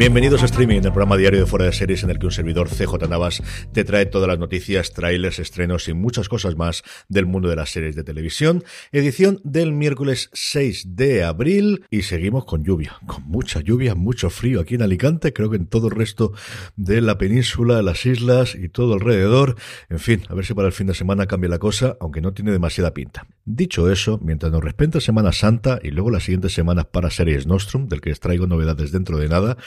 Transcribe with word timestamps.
Bienvenidos 0.00 0.42
a 0.42 0.46
Streaming, 0.46 0.76
el 0.76 0.92
programa 0.92 1.18
diario 1.18 1.40
de 1.40 1.46
Fuera 1.46 1.66
de 1.66 1.74
Series 1.74 2.02
en 2.04 2.08
el 2.08 2.18
que 2.18 2.24
un 2.24 2.32
servidor 2.32 2.70
CJ 2.70 3.06
Navas 3.06 3.42
te 3.74 3.84
trae 3.84 4.06
todas 4.06 4.28
las 4.28 4.38
noticias, 4.38 4.94
trailers, 4.94 5.38
estrenos 5.38 5.88
y 5.88 5.92
muchas 5.92 6.30
cosas 6.30 6.56
más 6.56 6.82
del 7.10 7.26
mundo 7.26 7.50
de 7.50 7.56
las 7.56 7.68
series 7.68 7.96
de 7.96 8.02
televisión. 8.02 8.64
Edición 8.92 9.42
del 9.44 9.72
miércoles 9.72 10.30
6 10.32 10.96
de 10.96 11.22
abril 11.22 11.84
y 11.90 12.00
seguimos 12.00 12.46
con 12.46 12.64
lluvia, 12.64 12.98
con 13.04 13.24
mucha 13.24 13.60
lluvia, 13.60 13.94
mucho 13.94 14.30
frío 14.30 14.60
aquí 14.60 14.76
en 14.76 14.80
Alicante, 14.80 15.34
creo 15.34 15.50
que 15.50 15.58
en 15.58 15.66
todo 15.66 15.88
el 15.88 15.94
resto 15.94 16.32
de 16.76 17.02
la 17.02 17.18
península, 17.18 17.82
las 17.82 18.06
islas 18.06 18.54
y 18.54 18.70
todo 18.70 18.94
alrededor. 18.94 19.56
En 19.90 19.98
fin, 19.98 20.22
a 20.30 20.34
ver 20.34 20.46
si 20.46 20.54
para 20.54 20.68
el 20.68 20.72
fin 20.72 20.86
de 20.86 20.94
semana 20.94 21.26
cambia 21.26 21.50
la 21.50 21.58
cosa, 21.58 21.98
aunque 22.00 22.22
no 22.22 22.32
tiene 22.32 22.52
demasiada 22.52 22.94
pinta. 22.94 23.26
Dicho 23.44 23.90
eso, 23.92 24.18
mientras 24.22 24.50
nos 24.50 24.64
respeta 24.64 24.98
Semana 24.98 25.32
Santa 25.32 25.78
y 25.82 25.90
luego 25.90 26.10
las 26.10 26.22
siguientes 26.22 26.54
semanas 26.54 26.86
para 26.86 27.10
Series 27.10 27.46
Nostrum, 27.46 27.86
del 27.86 28.00
que 28.00 28.12
os 28.12 28.20
traigo 28.20 28.46
novedades 28.46 28.92
dentro 28.92 29.18
de 29.18 29.28
nada, 29.28 29.58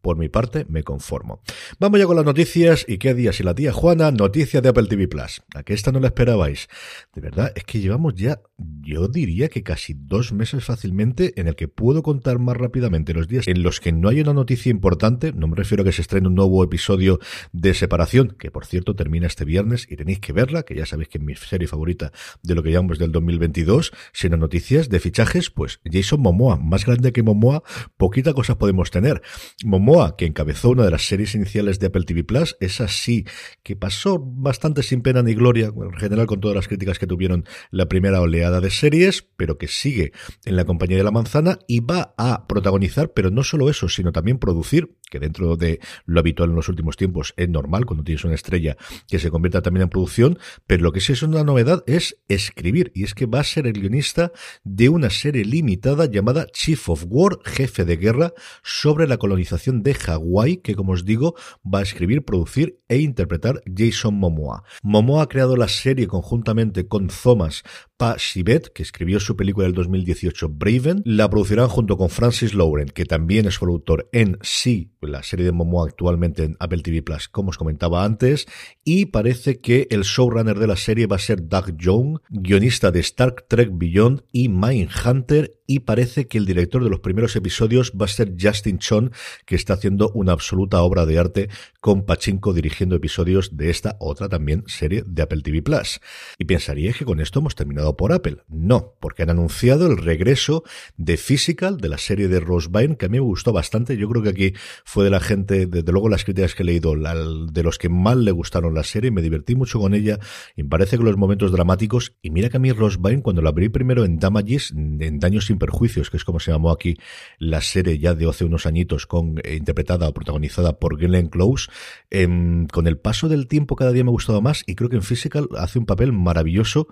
por 0.00 0.16
mi 0.16 0.28
parte, 0.28 0.66
me 0.68 0.82
conformo. 0.82 1.42
Vamos 1.78 2.00
ya 2.00 2.06
con 2.06 2.16
las 2.16 2.24
noticias 2.24 2.84
y 2.88 2.98
qué 2.98 3.14
día 3.14 3.32
si 3.32 3.42
la 3.42 3.54
tía 3.54 3.72
Juana, 3.72 4.10
noticia 4.10 4.60
de 4.60 4.68
Apple 4.68 4.86
TV 4.88 5.08
Plus. 5.08 5.42
A 5.54 5.62
que 5.62 5.74
esta 5.74 5.92
no 5.92 6.00
la 6.00 6.08
esperabais. 6.08 6.68
De 7.14 7.20
verdad, 7.20 7.52
es 7.54 7.64
que 7.64 7.80
llevamos 7.80 8.14
ya, 8.14 8.40
yo 8.82 9.08
diría 9.08 9.48
que 9.48 9.62
casi 9.62 9.94
dos 9.94 10.32
meses 10.32 10.64
fácilmente 10.64 11.38
en 11.40 11.48
el 11.48 11.56
que 11.56 11.68
puedo 11.68 12.02
contar 12.02 12.38
más 12.38 12.56
rápidamente 12.56 13.14
los 13.14 13.28
días 13.28 13.46
en 13.48 13.62
los 13.62 13.80
que 13.80 13.92
no 13.92 14.08
hay 14.08 14.20
una 14.20 14.34
noticia 14.34 14.70
importante. 14.70 15.32
No 15.32 15.48
me 15.48 15.56
refiero 15.56 15.82
a 15.82 15.84
que 15.84 15.92
se 15.92 16.02
estrene 16.02 16.28
un 16.28 16.34
nuevo 16.34 16.62
episodio 16.64 17.18
de 17.52 17.74
Separación, 17.74 18.36
que 18.38 18.50
por 18.50 18.66
cierto 18.66 18.94
termina 18.94 19.26
este 19.26 19.44
viernes 19.44 19.86
y 19.88 19.96
tenéis 19.96 20.20
que 20.20 20.32
verla, 20.32 20.62
que 20.62 20.74
ya 20.74 20.86
sabéis 20.86 21.08
que 21.08 21.18
es 21.18 21.24
mi 21.24 21.34
serie 21.34 21.68
favorita 21.68 22.12
de 22.42 22.54
lo 22.54 22.62
que 22.62 22.70
llamamos 22.70 22.98
del 22.98 23.12
2022, 23.12 23.92
sino 24.12 24.36
noticias 24.36 24.88
de 24.88 25.00
fichajes, 25.00 25.50
pues 25.50 25.80
Jason 25.84 26.20
Momoa, 26.20 26.56
más 26.56 26.84
grande 26.84 27.12
que 27.12 27.22
Momoa, 27.22 27.62
poquita 27.96 28.34
cosas 28.34 28.56
podemos 28.56 28.90
tener. 28.90 29.22
Momoa, 29.70 30.16
que 30.16 30.26
encabezó 30.26 30.70
una 30.70 30.84
de 30.84 30.90
las 30.90 31.06
series 31.06 31.34
iniciales 31.34 31.78
de 31.78 31.86
Apple 31.86 32.02
TV 32.02 32.24
Plus, 32.24 32.56
esa 32.60 32.88
sí 32.88 33.24
que 33.62 33.76
pasó 33.76 34.18
bastante 34.18 34.82
sin 34.82 35.00
pena 35.00 35.22
ni 35.22 35.34
gloria, 35.34 35.66
en 35.74 35.96
general 35.96 36.26
con 36.26 36.40
todas 36.40 36.56
las 36.56 36.68
críticas 36.68 36.98
que 36.98 37.06
tuvieron 37.06 37.44
la 37.70 37.86
primera 37.88 38.20
oleada 38.20 38.60
de 38.60 38.70
series, 38.70 39.22
pero 39.36 39.56
que 39.58 39.68
sigue 39.68 40.12
en 40.44 40.56
la 40.56 40.64
compañía 40.64 40.98
de 40.98 41.04
la 41.04 41.12
manzana 41.12 41.58
y 41.68 41.80
va 41.80 42.14
a 42.18 42.48
protagonizar, 42.48 43.12
pero 43.12 43.30
no 43.30 43.44
solo 43.44 43.70
eso, 43.70 43.88
sino 43.88 44.12
también 44.12 44.38
producir, 44.38 44.96
que 45.08 45.20
dentro 45.20 45.56
de 45.56 45.80
lo 46.04 46.20
habitual 46.20 46.50
en 46.50 46.56
los 46.56 46.68
últimos 46.68 46.96
tiempos 46.96 47.32
es 47.36 47.48
normal 47.48 47.86
cuando 47.86 48.04
tienes 48.04 48.24
una 48.24 48.34
estrella 48.34 48.76
que 49.08 49.18
se 49.18 49.30
convierta 49.30 49.62
también 49.62 49.84
en 49.84 49.88
producción, 49.88 50.38
pero 50.66 50.82
lo 50.82 50.92
que 50.92 51.00
sí 51.00 51.12
es 51.12 51.22
una 51.22 51.44
novedad 51.44 51.84
es 51.86 52.18
escribir, 52.28 52.90
y 52.94 53.04
es 53.04 53.14
que 53.14 53.26
va 53.26 53.40
a 53.40 53.44
ser 53.44 53.68
el 53.68 53.74
guionista 53.74 54.32
de 54.64 54.88
una 54.88 55.10
serie 55.10 55.44
limitada 55.44 56.06
llamada 56.06 56.46
Chief 56.52 56.88
of 56.88 57.04
War, 57.06 57.38
jefe 57.44 57.84
de 57.84 57.96
guerra, 57.96 58.32
sobre 58.62 59.06
la 59.06 59.16
colonización 59.16 59.59
de 59.68 59.94
Hawái, 59.94 60.58
que 60.58 60.74
como 60.74 60.92
os 60.92 61.04
digo, 61.04 61.34
va 61.62 61.80
a 61.80 61.82
escribir, 61.82 62.24
producir 62.24 62.80
e 62.88 62.98
interpretar 62.98 63.62
Jason 63.66 64.14
Momoa. 64.14 64.64
Momoa 64.82 65.22
ha 65.22 65.28
creado 65.28 65.56
la 65.56 65.68
serie 65.68 66.06
conjuntamente 66.06 66.88
con 66.88 67.08
Thomas 67.08 67.62
Pa 67.96 68.16
Shibet, 68.18 68.72
que 68.72 68.82
escribió 68.82 69.20
su 69.20 69.36
película 69.36 69.66
del 69.66 69.74
2018 69.74 70.48
Braven, 70.48 71.02
la 71.04 71.28
producirán 71.28 71.68
junto 71.68 71.98
con 71.98 72.08
Francis 72.08 72.54
Lauren, 72.54 72.88
que 72.88 73.04
también 73.04 73.46
es 73.46 73.58
productor 73.58 74.08
en 74.12 74.38
Sí, 74.40 74.94
la 75.02 75.22
serie 75.22 75.44
de 75.44 75.52
Momoa 75.52 75.86
actualmente 75.86 76.44
en 76.44 76.56
Apple 76.60 76.80
TV 76.82 77.02
Plus, 77.02 77.28
como 77.28 77.50
os 77.50 77.58
comentaba 77.58 78.04
antes, 78.04 78.46
y 78.84 79.06
parece 79.06 79.60
que 79.60 79.86
el 79.90 80.02
showrunner 80.02 80.58
de 80.58 80.66
la 80.66 80.76
serie 80.76 81.06
va 81.06 81.16
a 81.16 81.18
ser 81.18 81.46
Doug 81.46 81.76
Young, 81.76 82.20
guionista 82.30 82.90
de 82.90 83.00
Star 83.00 83.34
Trek 83.48 83.68
Beyond 83.72 84.22
y 84.32 84.48
Mindhunter, 84.48 85.60
y 85.66 85.80
parece 85.80 86.26
que 86.26 86.38
el 86.38 86.46
director 86.46 86.82
de 86.82 86.90
los 86.90 87.00
primeros 87.00 87.36
episodios 87.36 87.92
va 87.92 88.06
a 88.06 88.08
ser 88.08 88.34
Justin 88.40 88.78
Chon, 88.78 89.12
que 89.46 89.56
está 89.56 89.74
haciendo 89.74 90.10
una 90.14 90.32
absoluta 90.32 90.82
obra 90.82 91.06
de 91.06 91.18
arte 91.18 91.48
con 91.80 92.04
Pachinko 92.04 92.52
dirigiendo 92.52 92.96
episodios 92.96 93.56
de 93.56 93.70
esta 93.70 93.96
otra 94.00 94.28
también 94.28 94.64
serie 94.66 95.02
de 95.06 95.22
Apple 95.22 95.42
TV 95.42 95.62
Plus. 95.62 96.00
Y 96.38 96.44
pensaría 96.44 96.92
que 96.92 97.04
con 97.04 97.20
esto 97.20 97.40
hemos 97.40 97.54
terminado 97.54 97.96
por 97.96 98.12
Apple. 98.12 98.38
No, 98.48 98.94
porque 99.00 99.22
han 99.22 99.30
anunciado 99.30 99.86
el 99.86 99.96
regreso 99.96 100.64
de 100.96 101.16
Physical, 101.16 101.78
de 101.78 101.88
la 101.88 101.98
serie 101.98 102.28
de 102.28 102.40
Rose 102.40 102.68
que 102.98 103.06
a 103.06 103.08
mí 103.08 103.18
me 103.18 103.20
gustó 103.20 103.52
bastante. 103.52 103.96
Yo 103.96 104.08
creo 104.08 104.22
que 104.22 104.28
aquí 104.30 104.52
fue 104.84 105.04
de 105.04 105.10
la 105.10 105.20
gente, 105.20 105.66
desde 105.66 105.92
luego 105.92 106.08
las 106.08 106.24
críticas 106.24 106.54
que 106.54 106.62
he 106.62 106.66
leído, 106.66 106.94
de 106.94 107.62
los 107.62 107.78
que 107.78 107.88
más 107.88 108.16
le 108.16 108.30
gustaron 108.30 108.74
la 108.74 108.84
serie, 108.84 109.10
me 109.10 109.22
divertí 109.22 109.54
mucho 109.54 109.78
con 109.78 109.94
ella 109.94 110.18
y 110.56 110.62
me 110.62 110.68
parece 110.68 110.96
que 110.96 111.04
los 111.04 111.16
momentos 111.16 111.52
dramáticos, 111.52 112.16
y 112.22 112.30
mira 112.30 112.48
que 112.48 112.56
a 112.56 112.60
mí 112.60 112.72
Rose 112.72 112.98
cuando 113.22 113.42
la 113.42 113.50
abrí 113.50 113.68
primero 113.68 114.04
en 114.04 114.18
Damages, 114.18 114.72
en 114.72 115.18
Daños 115.18 115.46
sin 115.46 115.58
Perjuicios, 115.58 116.10
que 116.10 116.16
es 116.16 116.24
como 116.24 116.38
se 116.38 116.52
llamó 116.52 116.70
aquí 116.70 116.96
la 117.38 117.60
serie 117.60 117.98
ya 117.98 118.14
de 118.14 118.28
hace 118.28 118.44
unos 118.44 118.66
añitos, 118.66 119.06
con 119.06 119.29
eh, 119.44 119.56
interpretada 119.56 120.08
o 120.08 120.14
protagonizada 120.14 120.78
por 120.78 120.98
Glenn 120.98 121.28
Close, 121.28 121.70
em, 122.10 122.66
con 122.66 122.86
el 122.86 122.98
paso 122.98 123.28
del 123.28 123.46
tiempo 123.46 123.76
cada 123.76 123.92
día 123.92 124.04
me 124.04 124.10
ha 124.10 124.12
gustado 124.12 124.40
más 124.40 124.62
y 124.66 124.74
creo 124.74 124.90
que 124.90 124.96
en 124.96 125.02
Physical 125.02 125.48
hace 125.56 125.78
un 125.78 125.86
papel 125.86 126.12
maravilloso 126.12 126.88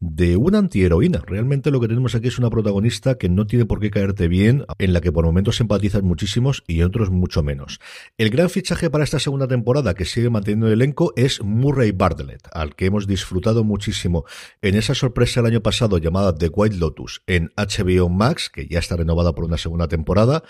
de 0.00 0.36
una 0.36 0.58
antiheroína. 0.58 1.22
Realmente 1.26 1.70
lo 1.70 1.80
que 1.80 1.88
tenemos 1.88 2.14
aquí 2.14 2.28
es 2.28 2.38
una 2.38 2.50
protagonista 2.50 3.16
que 3.16 3.28
no 3.28 3.46
tiene 3.46 3.64
por 3.64 3.80
qué 3.80 3.90
caerte 3.90 4.28
bien, 4.28 4.64
en 4.78 4.92
la 4.92 5.00
que 5.00 5.12
por 5.12 5.24
momentos 5.24 5.60
empatizas 5.60 6.02
muchísimos 6.02 6.64
y 6.66 6.82
otros 6.82 7.10
mucho 7.10 7.42
menos. 7.42 7.80
El 8.18 8.30
gran 8.30 8.50
fichaje 8.50 8.90
para 8.90 9.04
esta 9.04 9.18
segunda 9.18 9.48
temporada 9.48 9.94
que 9.94 10.04
sigue 10.04 10.30
manteniendo 10.30 10.66
el 10.66 10.74
elenco 10.74 11.12
es 11.16 11.42
Murray 11.42 11.92
Bartlett, 11.92 12.48
al 12.52 12.74
que 12.74 12.86
hemos 12.86 13.06
disfrutado 13.06 13.64
muchísimo 13.64 14.24
en 14.62 14.74
esa 14.74 14.94
sorpresa 14.94 15.40
el 15.40 15.46
año 15.46 15.60
pasado 15.62 15.98
llamada 15.98 16.34
The 16.34 16.48
White 16.48 16.76
Lotus 16.76 17.22
en 17.26 17.52
HBO 17.56 18.08
Max, 18.08 18.50
que 18.50 18.66
ya 18.66 18.78
está 18.78 18.96
renovada 18.96 19.34
por 19.34 19.44
una 19.44 19.58
segunda 19.58 19.88
temporada, 19.88 20.42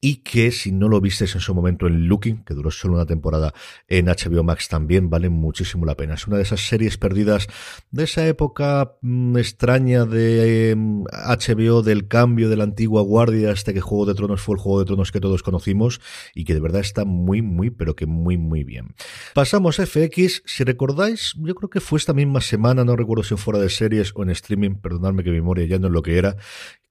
y 0.00 0.16
que 0.16 0.52
si 0.52 0.72
no 0.78 0.88
lo 0.88 1.00
vistes 1.00 1.34
en 1.34 1.40
su 1.40 1.54
momento 1.54 1.86
en 1.86 2.06
Looking, 2.06 2.44
que 2.44 2.54
duró 2.54 2.70
solo 2.70 2.94
una 2.94 3.06
temporada 3.06 3.54
en 3.88 4.06
HBO 4.06 4.44
Max 4.44 4.68
también, 4.68 5.10
vale 5.10 5.28
muchísimo 5.28 5.84
la 5.84 5.96
pena. 5.96 6.14
Es 6.14 6.26
una 6.26 6.36
de 6.36 6.42
esas 6.42 6.66
series 6.66 6.98
perdidas 6.98 7.48
de 7.90 8.04
esa 8.04 8.26
época 8.26 8.96
mm, 9.02 9.36
extraña 9.36 10.04
de 10.04 10.74
HBO, 10.76 11.80
em, 11.80 11.84
del 11.84 12.08
cambio 12.08 12.48
de 12.48 12.56
la 12.56 12.64
antigua 12.64 13.02
guardia 13.02 13.50
hasta 13.50 13.72
que 13.72 13.80
Juego 13.80 14.06
de 14.06 14.14
Tronos 14.14 14.40
fue 14.40 14.56
el 14.56 14.60
Juego 14.60 14.80
de 14.80 14.86
Tronos 14.86 15.12
que 15.12 15.20
todos 15.20 15.42
conocimos 15.42 16.00
y 16.34 16.44
que 16.44 16.54
de 16.54 16.60
verdad 16.60 16.80
está 16.80 17.04
muy, 17.04 17.42
muy, 17.42 17.70
pero 17.70 17.94
que 17.94 18.06
muy, 18.06 18.36
muy 18.36 18.64
bien. 18.64 18.94
Pasamos 19.34 19.80
a 19.80 19.86
FX, 19.86 20.42
si 20.44 20.64
recordáis, 20.64 21.34
yo 21.36 21.54
creo 21.54 21.70
que 21.70 21.80
fue 21.80 21.98
esta 21.98 22.12
misma 22.12 22.40
semana, 22.40 22.84
no 22.84 22.96
recuerdo 22.96 23.24
si 23.24 23.36
fuera 23.36 23.58
de 23.58 23.70
series 23.70 24.12
o 24.14 24.22
en 24.22 24.30
streaming, 24.30 24.76
perdonadme 24.76 25.22
que 25.22 25.30
mi 25.30 25.36
memoria 25.36 25.66
ya 25.66 25.78
no 25.78 25.88
es 25.88 25.92
lo 25.92 26.02
que 26.02 26.18
era, 26.18 26.36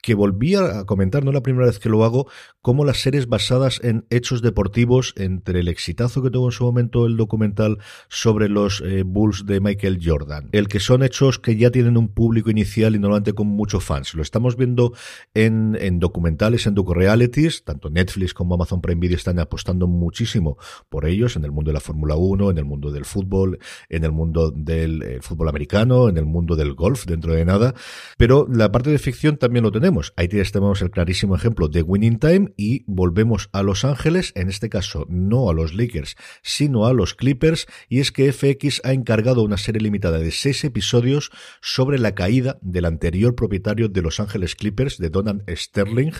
que 0.05 0.13
volví 0.13 0.53
a 0.53 0.85
comentar, 0.85 1.25
no 1.25 1.31
la 1.31 1.41
primera 1.41 1.65
vez 1.65 1.79
que 1.79 1.89
lo 1.89 2.05
hago, 2.05 2.27
como 2.61 2.85
las 2.85 3.01
series 3.01 3.27
basadas 3.27 3.79
en 3.83 4.05
hechos 4.11 4.43
deportivos, 4.43 5.15
entre 5.17 5.61
el 5.61 5.67
exitazo 5.67 6.21
que 6.21 6.29
tuvo 6.29 6.49
en 6.49 6.51
su 6.51 6.63
momento 6.63 7.07
el 7.07 7.17
documental 7.17 7.79
sobre 8.07 8.47
los 8.47 8.81
eh, 8.81 9.01
Bulls 9.01 9.47
de 9.47 9.59
Michael 9.61 9.99
Jordan, 10.03 10.49
el 10.51 10.67
que 10.67 10.79
son 10.79 11.01
hechos 11.01 11.39
que 11.39 11.57
ya 11.57 11.71
tienen 11.71 11.97
un 11.97 12.09
público 12.09 12.51
inicial 12.51 12.95
y 12.95 12.99
normalmente 12.99 13.33
con 13.33 13.47
muchos 13.47 13.83
fans. 13.83 14.13
Lo 14.13 14.21
estamos 14.21 14.57
viendo 14.57 14.93
en, 15.33 15.75
en 15.81 15.97
documentales, 15.97 16.67
en 16.67 16.75
docu-realities, 16.75 17.63
tanto 17.63 17.89
Netflix 17.89 18.35
como 18.35 18.53
Amazon 18.53 18.81
Prime 18.81 19.01
Video 19.01 19.17
están 19.17 19.39
apostando 19.39 19.87
muchísimo 19.87 20.59
por 20.87 21.07
ellos 21.07 21.35
en 21.35 21.45
el 21.45 21.51
mundo 21.51 21.69
de 21.69 21.73
la 21.73 21.79
Fórmula 21.79 22.15
1, 22.15 22.51
en 22.51 22.59
el 22.59 22.65
mundo 22.65 22.91
del 22.91 23.05
fútbol, 23.05 23.57
en 23.89 24.03
el 24.03 24.11
mundo 24.11 24.51
del 24.51 25.01
eh, 25.01 25.19
fútbol 25.23 25.49
americano, 25.49 26.09
en 26.09 26.17
el 26.19 26.25
mundo 26.25 26.55
del 26.55 26.75
golf, 26.75 27.05
dentro 27.05 27.33
de 27.33 27.43
nada. 27.43 27.73
Pero 28.19 28.47
la 28.47 28.71
parte 28.71 28.91
de 28.91 28.99
ficción 28.99 29.37
también 29.37 29.63
lo 29.63 29.71
tenemos 29.71 29.94
Ahí 30.15 30.27
tenemos 30.27 30.81
el 30.81 30.91
clarísimo 30.91 31.35
ejemplo 31.35 31.69
de 31.69 31.81
Winning 31.81 32.19
Time 32.19 32.53
y 32.57 32.83
volvemos 32.87 33.49
a 33.53 33.63
Los 33.63 33.85
Ángeles, 33.85 34.33
en 34.35 34.49
este 34.49 34.69
caso 34.69 35.05
no 35.09 35.49
a 35.49 35.53
los 35.53 35.73
Lakers, 35.73 36.15
sino 36.43 36.85
a 36.85 36.93
los 36.93 37.13
Clippers, 37.13 37.65
y 37.87 37.99
es 37.99 38.11
que 38.11 38.31
FX 38.31 38.81
ha 38.83 38.91
encargado 38.91 39.43
una 39.43 39.57
serie 39.57 39.81
limitada 39.81 40.19
de 40.19 40.31
seis 40.31 40.63
episodios 40.63 41.31
sobre 41.61 41.99
la 41.99 42.13
caída 42.13 42.57
del 42.61 42.85
anterior 42.85 43.35
propietario 43.35 43.87
de 43.87 44.01
Los 44.01 44.19
Ángeles 44.19 44.55
Clippers, 44.55 44.97
de 44.97 45.09
Donald 45.09 45.43
Sterling, 45.49 46.11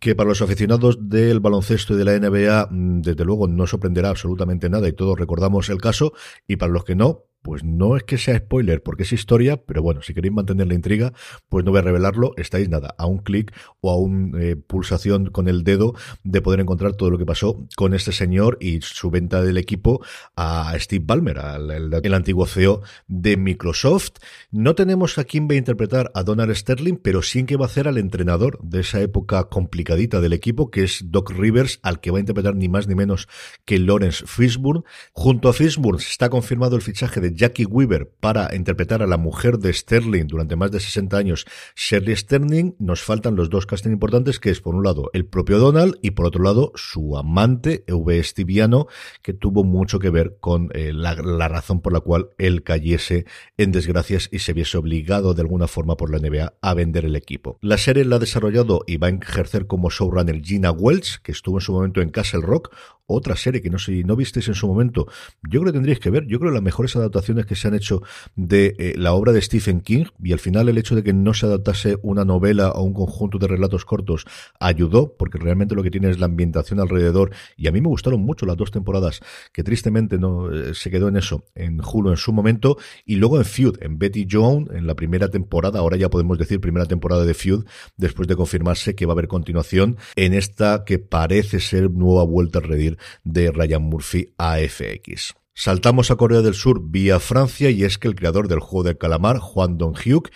que 0.00 0.14
para 0.14 0.28
los 0.28 0.42
aficionados 0.42 1.08
del 1.08 1.40
baloncesto 1.40 1.94
y 1.94 1.96
de 1.96 2.04
la 2.04 2.18
NBA, 2.18 2.68
mm, 2.70 3.00
desde 3.02 3.24
luego 3.24 3.48
no 3.48 3.66
sorprenderá 3.66 4.10
absolutamente 4.10 4.68
nada 4.68 4.88
y 4.88 4.92
todos 4.92 5.18
recordamos 5.18 5.70
el 5.70 5.80
caso, 5.80 6.12
y 6.46 6.56
para 6.56 6.72
los 6.72 6.84
que 6.84 6.94
no, 6.94 7.31
pues 7.42 7.64
no 7.64 7.96
es 7.96 8.04
que 8.04 8.18
sea 8.18 8.38
spoiler 8.38 8.82
porque 8.82 9.02
es 9.02 9.12
historia, 9.12 9.56
pero 9.56 9.82
bueno, 9.82 10.02
si 10.02 10.14
queréis 10.14 10.32
mantener 10.32 10.68
la 10.68 10.74
intriga, 10.74 11.12
pues 11.48 11.64
no 11.64 11.72
voy 11.72 11.80
a 11.80 11.82
revelarlo, 11.82 12.32
estáis 12.36 12.68
nada, 12.68 12.94
a 12.96 13.06
un 13.06 13.18
clic 13.18 13.52
o 13.80 13.90
a 13.90 13.98
una 13.98 14.40
eh, 14.42 14.56
pulsación 14.56 15.26
con 15.26 15.48
el 15.48 15.64
dedo 15.64 15.94
de 16.22 16.40
poder 16.40 16.60
encontrar 16.60 16.94
todo 16.94 17.10
lo 17.10 17.18
que 17.18 17.26
pasó 17.26 17.66
con 17.76 17.94
este 17.94 18.12
señor 18.12 18.58
y 18.60 18.80
su 18.80 19.10
venta 19.10 19.42
del 19.42 19.58
equipo 19.58 20.04
a 20.36 20.72
Steve 20.78 21.04
Ballmer, 21.06 21.38
el, 21.38 22.14
antiguo 22.14 22.46
CEO 22.46 22.82
de 23.08 23.36
Microsoft. 23.36 24.12
No 24.50 24.74
tenemos 24.74 25.18
a 25.18 25.24
quién 25.24 25.48
va 25.48 25.54
a 25.54 25.58
interpretar 25.58 26.10
a 26.14 26.22
Donald 26.22 26.54
Sterling, 26.54 26.96
pero 26.96 27.22
sí 27.22 27.44
que 27.44 27.56
va 27.56 27.64
a 27.64 27.68
hacer 27.68 27.88
al 27.88 27.98
entrenador 27.98 28.60
de 28.62 28.80
esa 28.80 29.00
época 29.00 29.44
complicadita 29.48 30.20
del 30.20 30.32
equipo, 30.32 30.70
que 30.70 30.84
es 30.84 31.10
Doc 31.10 31.30
Rivers, 31.30 31.80
al 31.82 32.00
que 32.00 32.10
va 32.10 32.18
a 32.18 32.20
interpretar 32.20 32.54
ni 32.54 32.68
más 32.68 32.86
ni 32.86 32.94
menos 32.94 33.28
que 33.64 33.78
Lawrence 33.78 34.24
Fishburne. 34.26 34.82
Junto 35.12 35.48
a 35.48 35.52
Fishburne 35.52 36.02
está 36.02 36.28
confirmado 36.28 36.76
el 36.76 36.82
fichaje 36.82 37.20
de 37.20 37.31
Jackie 37.34 37.64
Weaver 37.64 38.10
para 38.20 38.54
interpretar 38.54 39.02
a 39.02 39.06
la 39.06 39.16
mujer 39.16 39.58
de 39.58 39.72
Sterling 39.72 40.26
durante 40.26 40.56
más 40.56 40.70
de 40.70 40.80
60 40.80 41.16
años, 41.16 41.46
Shirley 41.76 42.16
Sterling, 42.16 42.74
nos 42.78 43.02
faltan 43.02 43.36
los 43.36 43.50
dos 43.50 43.66
castings 43.66 43.92
importantes, 43.92 44.38
que 44.38 44.50
es 44.50 44.60
por 44.60 44.74
un 44.74 44.84
lado 44.84 45.10
el 45.12 45.26
propio 45.26 45.58
Donald 45.58 45.98
y 46.02 46.12
por 46.12 46.26
otro 46.26 46.42
lado 46.42 46.72
su 46.74 47.16
amante, 47.16 47.84
V. 47.88 48.18
Estiviano, 48.18 48.86
que 49.22 49.32
tuvo 49.32 49.64
mucho 49.64 49.98
que 49.98 50.10
ver 50.10 50.36
con 50.40 50.70
eh, 50.74 50.92
la, 50.92 51.14
la, 51.14 51.48
razón 51.48 51.80
por 51.80 51.92
la 51.92 52.00
cual 52.00 52.30
él 52.38 52.62
cayese 52.62 53.26
en 53.56 53.72
desgracias 53.72 54.28
y 54.32 54.40
se 54.40 54.52
viese 54.52 54.78
obligado 54.78 55.34
de 55.34 55.42
alguna 55.42 55.68
forma 55.68 55.96
por 55.96 56.10
la 56.10 56.18
NBA 56.18 56.54
a 56.60 56.74
vender 56.74 57.04
el 57.04 57.16
equipo. 57.16 57.58
La 57.60 57.78
serie 57.78 58.04
la 58.04 58.16
ha 58.16 58.18
desarrollado 58.18 58.82
y 58.86 58.96
va 58.96 59.08
a 59.08 59.10
ejercer 59.10 59.66
como 59.66 59.90
showrunner 59.90 60.42
Gina 60.42 60.70
Welch, 60.70 61.20
que 61.22 61.32
estuvo 61.32 61.58
en 61.58 61.62
su 61.62 61.72
momento 61.72 62.00
en 62.00 62.10
Castle 62.10 62.40
Rock, 62.40 62.74
otra 63.12 63.36
serie 63.36 63.60
que 63.60 63.70
no 63.70 63.78
sé 63.78 63.92
no 64.04 64.16
visteis 64.16 64.48
en 64.48 64.54
su 64.54 64.66
momento, 64.66 65.06
yo 65.42 65.60
creo 65.60 65.64
que 65.66 65.72
tendríais 65.72 66.00
que 66.00 66.10
ver, 66.10 66.26
yo 66.26 66.38
creo 66.38 66.50
que 66.50 66.54
las 66.54 66.62
mejores 66.62 66.96
adaptaciones 66.96 67.46
que 67.46 67.54
se 67.54 67.68
han 67.68 67.74
hecho 67.74 68.02
de 68.36 68.74
eh, 68.78 68.94
la 68.96 69.12
obra 69.12 69.32
de 69.32 69.42
Stephen 69.42 69.80
King 69.80 70.04
y 70.22 70.32
al 70.32 70.38
final 70.38 70.68
el 70.68 70.78
hecho 70.78 70.94
de 70.94 71.02
que 71.02 71.12
no 71.12 71.34
se 71.34 71.46
adaptase 71.46 71.98
una 72.02 72.24
novela 72.24 72.70
o 72.72 72.82
un 72.82 72.94
conjunto 72.94 73.38
de 73.38 73.46
relatos 73.46 73.84
cortos 73.84 74.24
ayudó, 74.58 75.14
porque 75.16 75.38
realmente 75.38 75.74
lo 75.74 75.82
que 75.82 75.90
tiene 75.90 76.10
es 76.10 76.18
la 76.18 76.26
ambientación 76.26 76.80
alrededor 76.80 77.32
y 77.56 77.68
a 77.68 77.72
mí 77.72 77.80
me 77.80 77.88
gustaron 77.88 78.20
mucho 78.20 78.46
las 78.46 78.56
dos 78.56 78.70
temporadas 78.70 79.20
que 79.52 79.62
tristemente 79.62 80.18
no 80.18 80.52
eh, 80.52 80.74
se 80.74 80.90
quedó 80.90 81.08
en 81.08 81.16
eso 81.16 81.44
en 81.54 81.80
Hulu 81.80 82.10
en 82.10 82.16
su 82.16 82.32
momento 82.32 82.78
y 83.04 83.16
luego 83.16 83.38
en 83.38 83.44
Feud, 83.44 83.76
en 83.80 83.98
Betty 83.98 84.26
Jones 84.30 84.70
en 84.72 84.86
la 84.86 84.94
primera 84.94 85.28
temporada, 85.28 85.78
ahora 85.78 85.96
ya 85.96 86.10
podemos 86.10 86.38
decir 86.38 86.60
primera 86.60 86.86
temporada 86.86 87.24
de 87.24 87.34
Feud, 87.34 87.64
después 87.96 88.28
de 88.28 88.36
confirmarse 88.36 88.94
que 88.94 89.06
va 89.06 89.12
a 89.12 89.14
haber 89.14 89.28
continuación 89.28 89.96
en 90.16 90.34
esta 90.34 90.84
que 90.84 90.98
parece 90.98 91.60
ser 91.60 91.90
nueva 91.90 92.24
vuelta 92.24 92.58
a 92.58 92.62
redir 92.62 92.98
de 93.24 93.50
Ryan 93.50 93.82
Murphy 93.82 94.34
a 94.38 94.58
FX. 94.58 95.34
Saltamos 95.54 96.10
a 96.10 96.16
Corea 96.16 96.40
del 96.40 96.54
Sur 96.54 96.80
vía 96.82 97.20
Francia 97.20 97.68
y 97.68 97.84
es 97.84 97.98
que 97.98 98.08
el 98.08 98.14
creador 98.14 98.48
del 98.48 98.60
juego 98.60 98.84
del 98.84 98.96
calamar, 98.96 99.38
Juan 99.38 99.76
Dong-hyuk, 99.76 100.30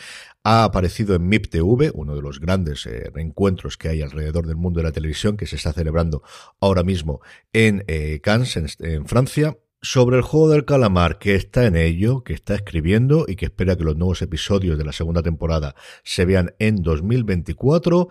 ha 0.45 0.63
aparecido 0.63 1.15
en 1.15 1.27
MIP 1.27 1.49
TV, 1.49 1.91
uno 1.95 2.15
de 2.15 2.23
los 2.23 2.39
grandes 2.39 2.87
eh, 2.87 3.11
que 3.79 3.89
hay 3.89 4.03
alrededor 4.03 4.47
del 4.47 4.57
mundo 4.57 4.79
de 4.79 4.85
la 4.85 4.93
televisión 4.93 5.37
que 5.37 5.47
se 5.47 5.57
está 5.57 5.73
celebrando 5.73 6.23
ahora 6.61 6.85
mismo 6.85 7.21
en 7.53 7.83
eh, 7.89 8.21
Cannes, 8.23 8.57
en, 8.57 8.69
en 8.79 9.07
Francia, 9.07 9.57
sobre 9.83 10.17
el 10.17 10.23
juego 10.23 10.51
del 10.51 10.65
calamar, 10.65 11.19
que 11.19 11.35
está 11.35 11.67
en 11.67 11.77
ello, 11.77 12.23
que 12.23 12.33
está 12.33 12.55
escribiendo 12.55 13.25
y 13.27 13.37
que 13.37 13.47
espera 13.47 13.77
que 13.77 13.85
los 13.85 13.97
nuevos 13.97 14.21
episodios 14.23 14.79
de 14.79 14.85
la 14.85 14.93
segunda 14.93 15.23
temporada 15.23 15.75
se 16.05 16.25
vean 16.25 16.55
en 16.59 16.83
2024, 16.83 18.09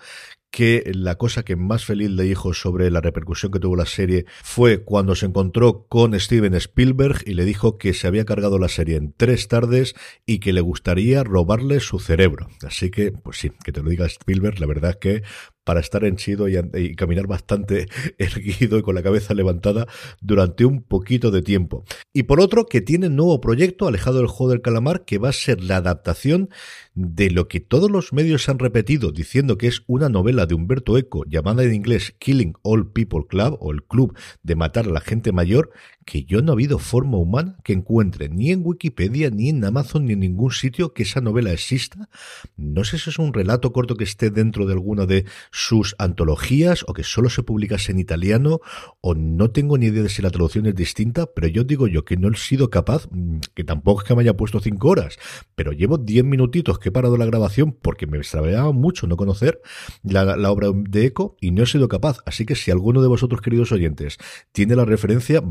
que 0.56 0.90
la 0.94 1.16
cosa 1.16 1.44
que 1.44 1.58
más 1.58 1.84
feliz 1.84 2.10
le 2.12 2.24
dijo 2.24 2.54
sobre 2.54 2.90
la 2.90 3.02
repercusión 3.02 3.52
que 3.52 3.60
tuvo 3.60 3.76
la 3.76 3.86
serie 3.86 4.26
fue 4.42 4.86
cuando 4.86 5.14
se 5.14 5.26
encontró 5.26 5.86
con 5.90 6.18
Steven 6.18 6.54
Spielberg 6.54 7.24
y 7.26 7.34
le 7.34 7.44
dijo 7.44 7.78
que 7.78 7.94
se 7.94 8.08
había 8.08 8.24
cargado 8.24 8.58
la 8.58 8.70
serie 8.70 8.96
en 8.96 9.12
tres 9.12 9.50
tardes 9.50 9.96
y 10.26 10.40
que 10.40 10.54
le 10.54 10.62
gustaría 10.62 11.26
robarle 11.26 11.82
su 11.82 12.00
cerebro. 12.00 12.48
Así 12.66 12.90
que, 12.90 13.12
pues 13.12 13.38
sí, 13.38 13.52
que 13.66 13.74
te 13.74 13.84
lo 13.84 13.90
diga 13.90 14.06
Spielberg, 14.06 14.62
la 14.62 14.68
verdad 14.68 14.98
que 14.98 15.24
para 15.66 15.82
estar 15.82 16.06
en 16.06 16.16
chido 16.16 16.48
y, 16.48 16.96
caminar 16.96 17.28
bastante 17.28 17.88
erguido 18.18 18.78
y 18.78 18.82
con 18.82 18.96
la 18.96 19.04
cabeza 19.04 19.34
levantada 19.34 19.88
durante 20.22 20.64
un 20.64 20.82
poquito 20.82 21.32
de 21.32 21.42
tiempo. 21.42 21.84
Y 22.14 22.24
por 22.24 22.40
otro, 22.40 22.66
que 22.68 22.80
tiene 22.80 23.08
un 23.08 23.18
nuevo 23.18 23.42
proyecto 23.42 23.88
alejado 23.88 24.20
del 24.20 24.28
juego 24.28 24.52
del 24.52 24.62
calamar 24.62 25.04
que 25.04 25.18
va 25.18 25.30
a 25.30 25.34
ser 25.34 25.62
la 25.62 25.78
adaptación 25.78 26.50
de 26.94 27.30
lo 27.30 27.50
que 27.50 27.60
todos 27.60 27.92
los 27.92 28.14
medios 28.14 28.48
han 28.48 28.60
repetido 28.60 29.12
diciendo 29.12 29.58
que 29.58 29.68
es 29.68 29.84
una 29.88 30.08
novela 30.08 30.46
de 30.46 30.56
Humberto 30.56 30.98
Eco 30.98 31.26
llamada 31.26 31.64
en 31.64 31.74
inglés 31.74 32.16
Killing 32.20 32.54
All 32.62 32.92
People 32.92 33.26
Club 33.28 33.58
o 33.60 33.74
el 33.74 33.84
club 33.84 34.18
de 34.44 34.56
matar 34.56 34.86
a 34.86 34.92
la 34.92 35.02
gente 35.02 35.34
mayor, 35.34 35.72
que 36.06 36.24
yo 36.24 36.42
no 36.42 36.52
ha 36.52 36.54
habido 36.54 36.78
forma 36.78 37.18
humana 37.18 37.58
que 37.64 37.74
encuentre 37.74 38.30
ni 38.30 38.52
en 38.52 38.62
Wikipedia, 38.64 39.32
ni 39.32 39.50
en 39.50 39.66
Amazon, 39.66 40.06
ni 40.06 40.14
en 40.14 40.20
ningún 40.20 40.52
sitio 40.52 40.94
que 40.94 41.04
esa 41.04 41.20
novela 41.20 41.52
exista. 41.52 42.10
No 42.56 42.84
sé 42.84 43.00
si 43.00 43.10
es 43.10 43.18
un 43.18 43.34
relato 43.34 43.74
corto 43.74 43.96
que 43.96 44.04
esté 44.04 44.30
dentro 44.30 44.68
de 44.68 44.74
alguna 44.74 45.08
de 45.08 45.26
sus 45.52 45.96
antologías 45.98 46.86
o 46.88 46.94
que 46.94 47.04
solo 47.04 47.30
se 47.30 47.42
publicase 47.42 47.92
en 47.92 48.00
italiano 48.00 48.60
o 49.02 49.16
no 49.16 49.50
tengo 49.50 49.78
ni 49.78 49.88
idea 49.88 50.04
de 50.04 50.10
si 50.10 50.22
la 50.22 50.30
traducción 50.30 50.68
es 50.68 50.76
distinta, 50.76 51.26
pero 51.26 51.48
yo 51.48 51.64
digo 51.64 51.88
yo 51.88 52.06
que 52.06 52.18
no 52.18 52.30
he 52.30 52.36
sido 52.36 52.70
capaz, 52.70 53.08
mm, 53.10 53.40
que 53.56 53.64
tampoco 53.64 54.02
es 54.02 54.08
que 54.08 54.16
me 54.16 54.22
haya 54.22 54.38
puesto 54.38 54.60
cinco 54.60 54.90
horas, 54.90 55.18
pero 55.56 55.72
llevo 55.72 55.98
diez 55.98 56.24
minutitos 56.24 56.78
que 56.78 56.90
he 56.90 56.92
parado 56.92 57.18
la 57.18 57.26
grabación 57.26 57.76
porque 57.82 58.06
me 58.06 58.18
extraviaba 58.18 58.72
mucho 58.72 59.08
no 59.08 59.18
conocer 59.18 59.60
la, 60.04 60.38
la 60.38 60.52
obra 60.52 60.70
de 60.72 61.06
Eco 61.06 61.36
y 61.42 61.50
no 61.50 61.64
he 61.64 61.66
sido 61.66 61.88
capaz. 61.88 62.20
Así 62.26 62.46
que 62.46 62.56
si 62.56 62.70
alguno 62.70 63.02
de 63.02 63.08
vosotros, 63.08 63.42
queridos 63.42 63.72
oyentes, 63.72 64.18
tiene 64.52 64.76
la 64.76 64.86
referencia, 64.86 65.42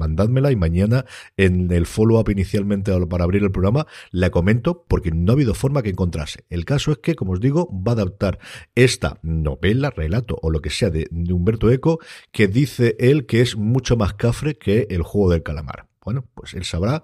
y 0.50 0.56
mañana 0.56 1.04
en 1.36 1.70
el 1.70 1.86
follow-up 1.86 2.30
inicialmente 2.30 2.92
para 3.06 3.24
abrir 3.24 3.42
el 3.42 3.50
programa 3.50 3.86
la 4.10 4.30
comento 4.30 4.84
porque 4.88 5.10
no 5.10 5.32
ha 5.32 5.34
habido 5.34 5.54
forma 5.54 5.82
que 5.82 5.90
encontrase. 5.90 6.44
El 6.50 6.64
caso 6.64 6.92
es 6.92 6.98
que, 6.98 7.14
como 7.14 7.32
os 7.32 7.40
digo, 7.40 7.68
va 7.70 7.92
a 7.92 7.94
adaptar 7.94 8.38
esta 8.74 9.18
novela, 9.22 9.90
relato 9.90 10.38
o 10.42 10.50
lo 10.50 10.60
que 10.60 10.70
sea 10.70 10.90
de, 10.90 11.06
de 11.10 11.32
Humberto 11.32 11.70
Eco 11.70 11.98
que 12.32 12.48
dice 12.48 12.96
él 12.98 13.26
que 13.26 13.40
es 13.40 13.56
mucho 13.56 13.96
más 13.96 14.14
cafre 14.14 14.56
que 14.56 14.86
el 14.90 15.02
juego 15.02 15.30
del 15.30 15.42
calamar. 15.42 15.93
Bueno, 16.04 16.28
pues 16.34 16.54
él 16.54 16.64
sabrá 16.64 17.02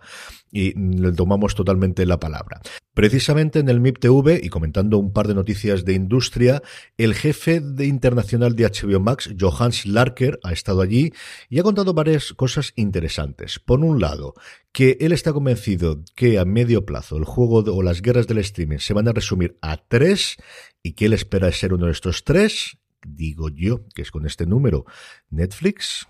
y 0.52 0.75
le 0.79 1.12
tomamos 1.12 1.55
totalmente 1.55 2.05
la 2.05 2.20
palabra. 2.20 2.61
Precisamente 2.93 3.61
en 3.61 3.69
el 3.69 3.81
MIP 3.81 3.99
TV 3.99 4.41
y 4.43 4.49
comentando 4.50 4.99
un 4.99 5.12
par 5.12 5.26
de 5.26 5.35
noticias 5.35 5.85
de 5.85 5.94
industria, 5.94 6.62
el 6.99 7.14
jefe 7.14 7.61
de 7.61 7.87
internacional 7.87 8.55
de 8.55 8.67
HBO 8.67 9.00
Max, 9.00 9.31
Johannes 9.38 9.87
Larker, 9.87 10.38
ha 10.43 10.52
estado 10.52 10.82
allí 10.82 11.12
y 11.49 11.58
ha 11.58 11.62
contado 11.62 11.94
varias 11.94 12.35
cosas 12.35 12.73
interesantes. 12.76 13.58
Por 13.58 13.81
un 13.81 14.00
lado, 14.00 14.35
que 14.73 14.99
él 15.00 15.12
está 15.12 15.32
convencido 15.32 16.02
que 16.14 16.38
a 16.38 16.44
medio 16.44 16.85
plazo 16.85 17.17
el 17.17 17.25
juego 17.25 17.64
o 17.73 17.82
las 17.82 18.02
guerras 18.02 18.26
del 18.26 18.38
streaming 18.38 18.79
se 18.79 18.93
van 18.93 19.08
a 19.08 19.12
resumir 19.12 19.56
a 19.62 19.76
tres 19.79 20.37
y 20.82 20.93
que 20.93 21.06
él 21.06 21.14
espera 21.14 21.50
ser 21.52 21.73
uno 21.73 21.87
de 21.87 21.93
estos 21.93 22.25
tres. 22.25 22.76
Digo 23.06 23.49
yo 23.49 23.87
que 23.94 24.02
es 24.02 24.11
con 24.11 24.26
este 24.26 24.44
número 24.44 24.85
Netflix, 25.31 26.06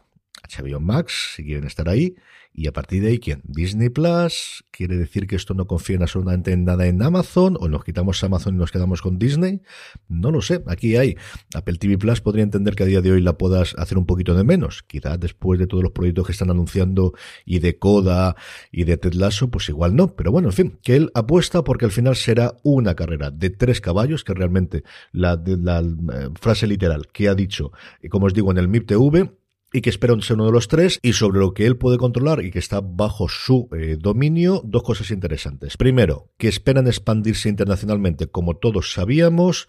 HBO 0.51 0.81
Max, 0.81 1.35
si 1.37 1.45
quieren 1.45 1.65
estar 1.65 1.89
ahí, 1.89 2.17
y 2.53 2.67
a 2.67 2.73
partir 2.73 3.03
de 3.03 3.09
ahí, 3.09 3.19
¿quién? 3.19 3.43
Disney 3.45 3.91
Plus. 3.91 4.65
¿Quiere 4.73 4.97
decir 4.97 5.27
que 5.27 5.37
esto 5.37 5.55
no 5.55 5.67
confía 5.67 5.99
absolutamente 6.01 6.53
en 6.53 6.65
nada 6.65 6.87
en 6.87 7.01
Amazon? 7.01 7.57
¿O 7.61 7.69
nos 7.69 7.85
quitamos 7.85 8.23
Amazon 8.25 8.57
y 8.57 8.59
nos 8.59 8.73
quedamos 8.73 9.03
con 9.03 9.19
Disney? 9.19 9.61
No 10.09 10.33
lo 10.33 10.43
sé. 10.43 10.63
Aquí 10.67 10.97
hay. 10.97 11.17
Apple 11.55 11.77
TV 11.79 11.97
Plus 11.97 12.21
podría 12.21 12.43
entender 12.43 12.75
que 12.75 12.83
a 12.83 12.87
día 12.87 13.01
de 13.01 13.13
hoy 13.13 13.21
la 13.21 13.39
puedas 13.39 13.75
hacer 13.79 13.99
un 13.99 14.07
poquito 14.07 14.35
de 14.35 14.43
menos. 14.43 14.83
Quizás 14.83 15.21
después 15.21 15.61
de 15.61 15.69
todos 15.69 15.83
los 15.83 15.93
proyectos 15.93 16.27
que 16.27 16.33
están 16.33 16.51
anunciando 16.51 17.15
y 17.45 17.61
de 17.61 17.79
Coda 17.79 18.35
y 18.73 18.85
de 18.85 18.97
Ted 18.97 19.15
Lasso, 19.15 19.49
pues 19.51 19.69
igual 19.69 19.95
no. 19.95 20.17
Pero 20.17 20.33
bueno, 20.33 20.49
en 20.49 20.55
fin, 20.55 20.79
que 20.83 20.97
él 20.97 21.11
apuesta 21.15 21.63
porque 21.63 21.85
al 21.85 21.93
final 21.93 22.17
será 22.17 22.57
una 22.65 22.97
carrera 22.97 23.31
de 23.31 23.51
tres 23.51 23.81
caballos, 23.81 24.25
que 24.25 24.35
realmente 24.35 24.83
la, 25.13 25.41
la, 25.45 25.81
eh, 25.81 26.29
frase 26.41 26.67
literal 26.67 27.07
que 27.13 27.29
ha 27.29 27.35
dicho, 27.35 27.71
como 28.11 28.27
os 28.27 28.35
digo, 28.35 28.51
en 28.51 28.59
el 28.59 28.69
MIP 28.69 28.87
TV, 28.87 29.31
y 29.73 29.81
que 29.81 29.91
espera 29.91 30.15
ser 30.21 30.35
uno 30.35 30.47
de 30.47 30.53
los 30.53 30.69
tres 30.69 30.99
y 31.03 31.13
sobre 31.13 31.41
lo 31.41 31.55
que 31.55 31.67
él 31.67 31.77
puede 31.77 31.99
controlar 31.99 32.45
y 32.45 32.51
que 32.51 32.59
está 32.59 32.81
bajo 32.81 33.29
su 33.29 33.69
eh, 33.73 33.97
dominio, 33.99 34.63
dos 34.65 34.83
cosas 34.83 35.11
interesantes. 35.11 35.77
Primero, 35.77 36.31
que 36.37 36.49
esperan 36.49 36.87
expandirse 36.87 37.49
internacionalmente 37.49 38.27
como 38.27 38.57
todos 38.57 38.93
sabíamos, 38.93 39.69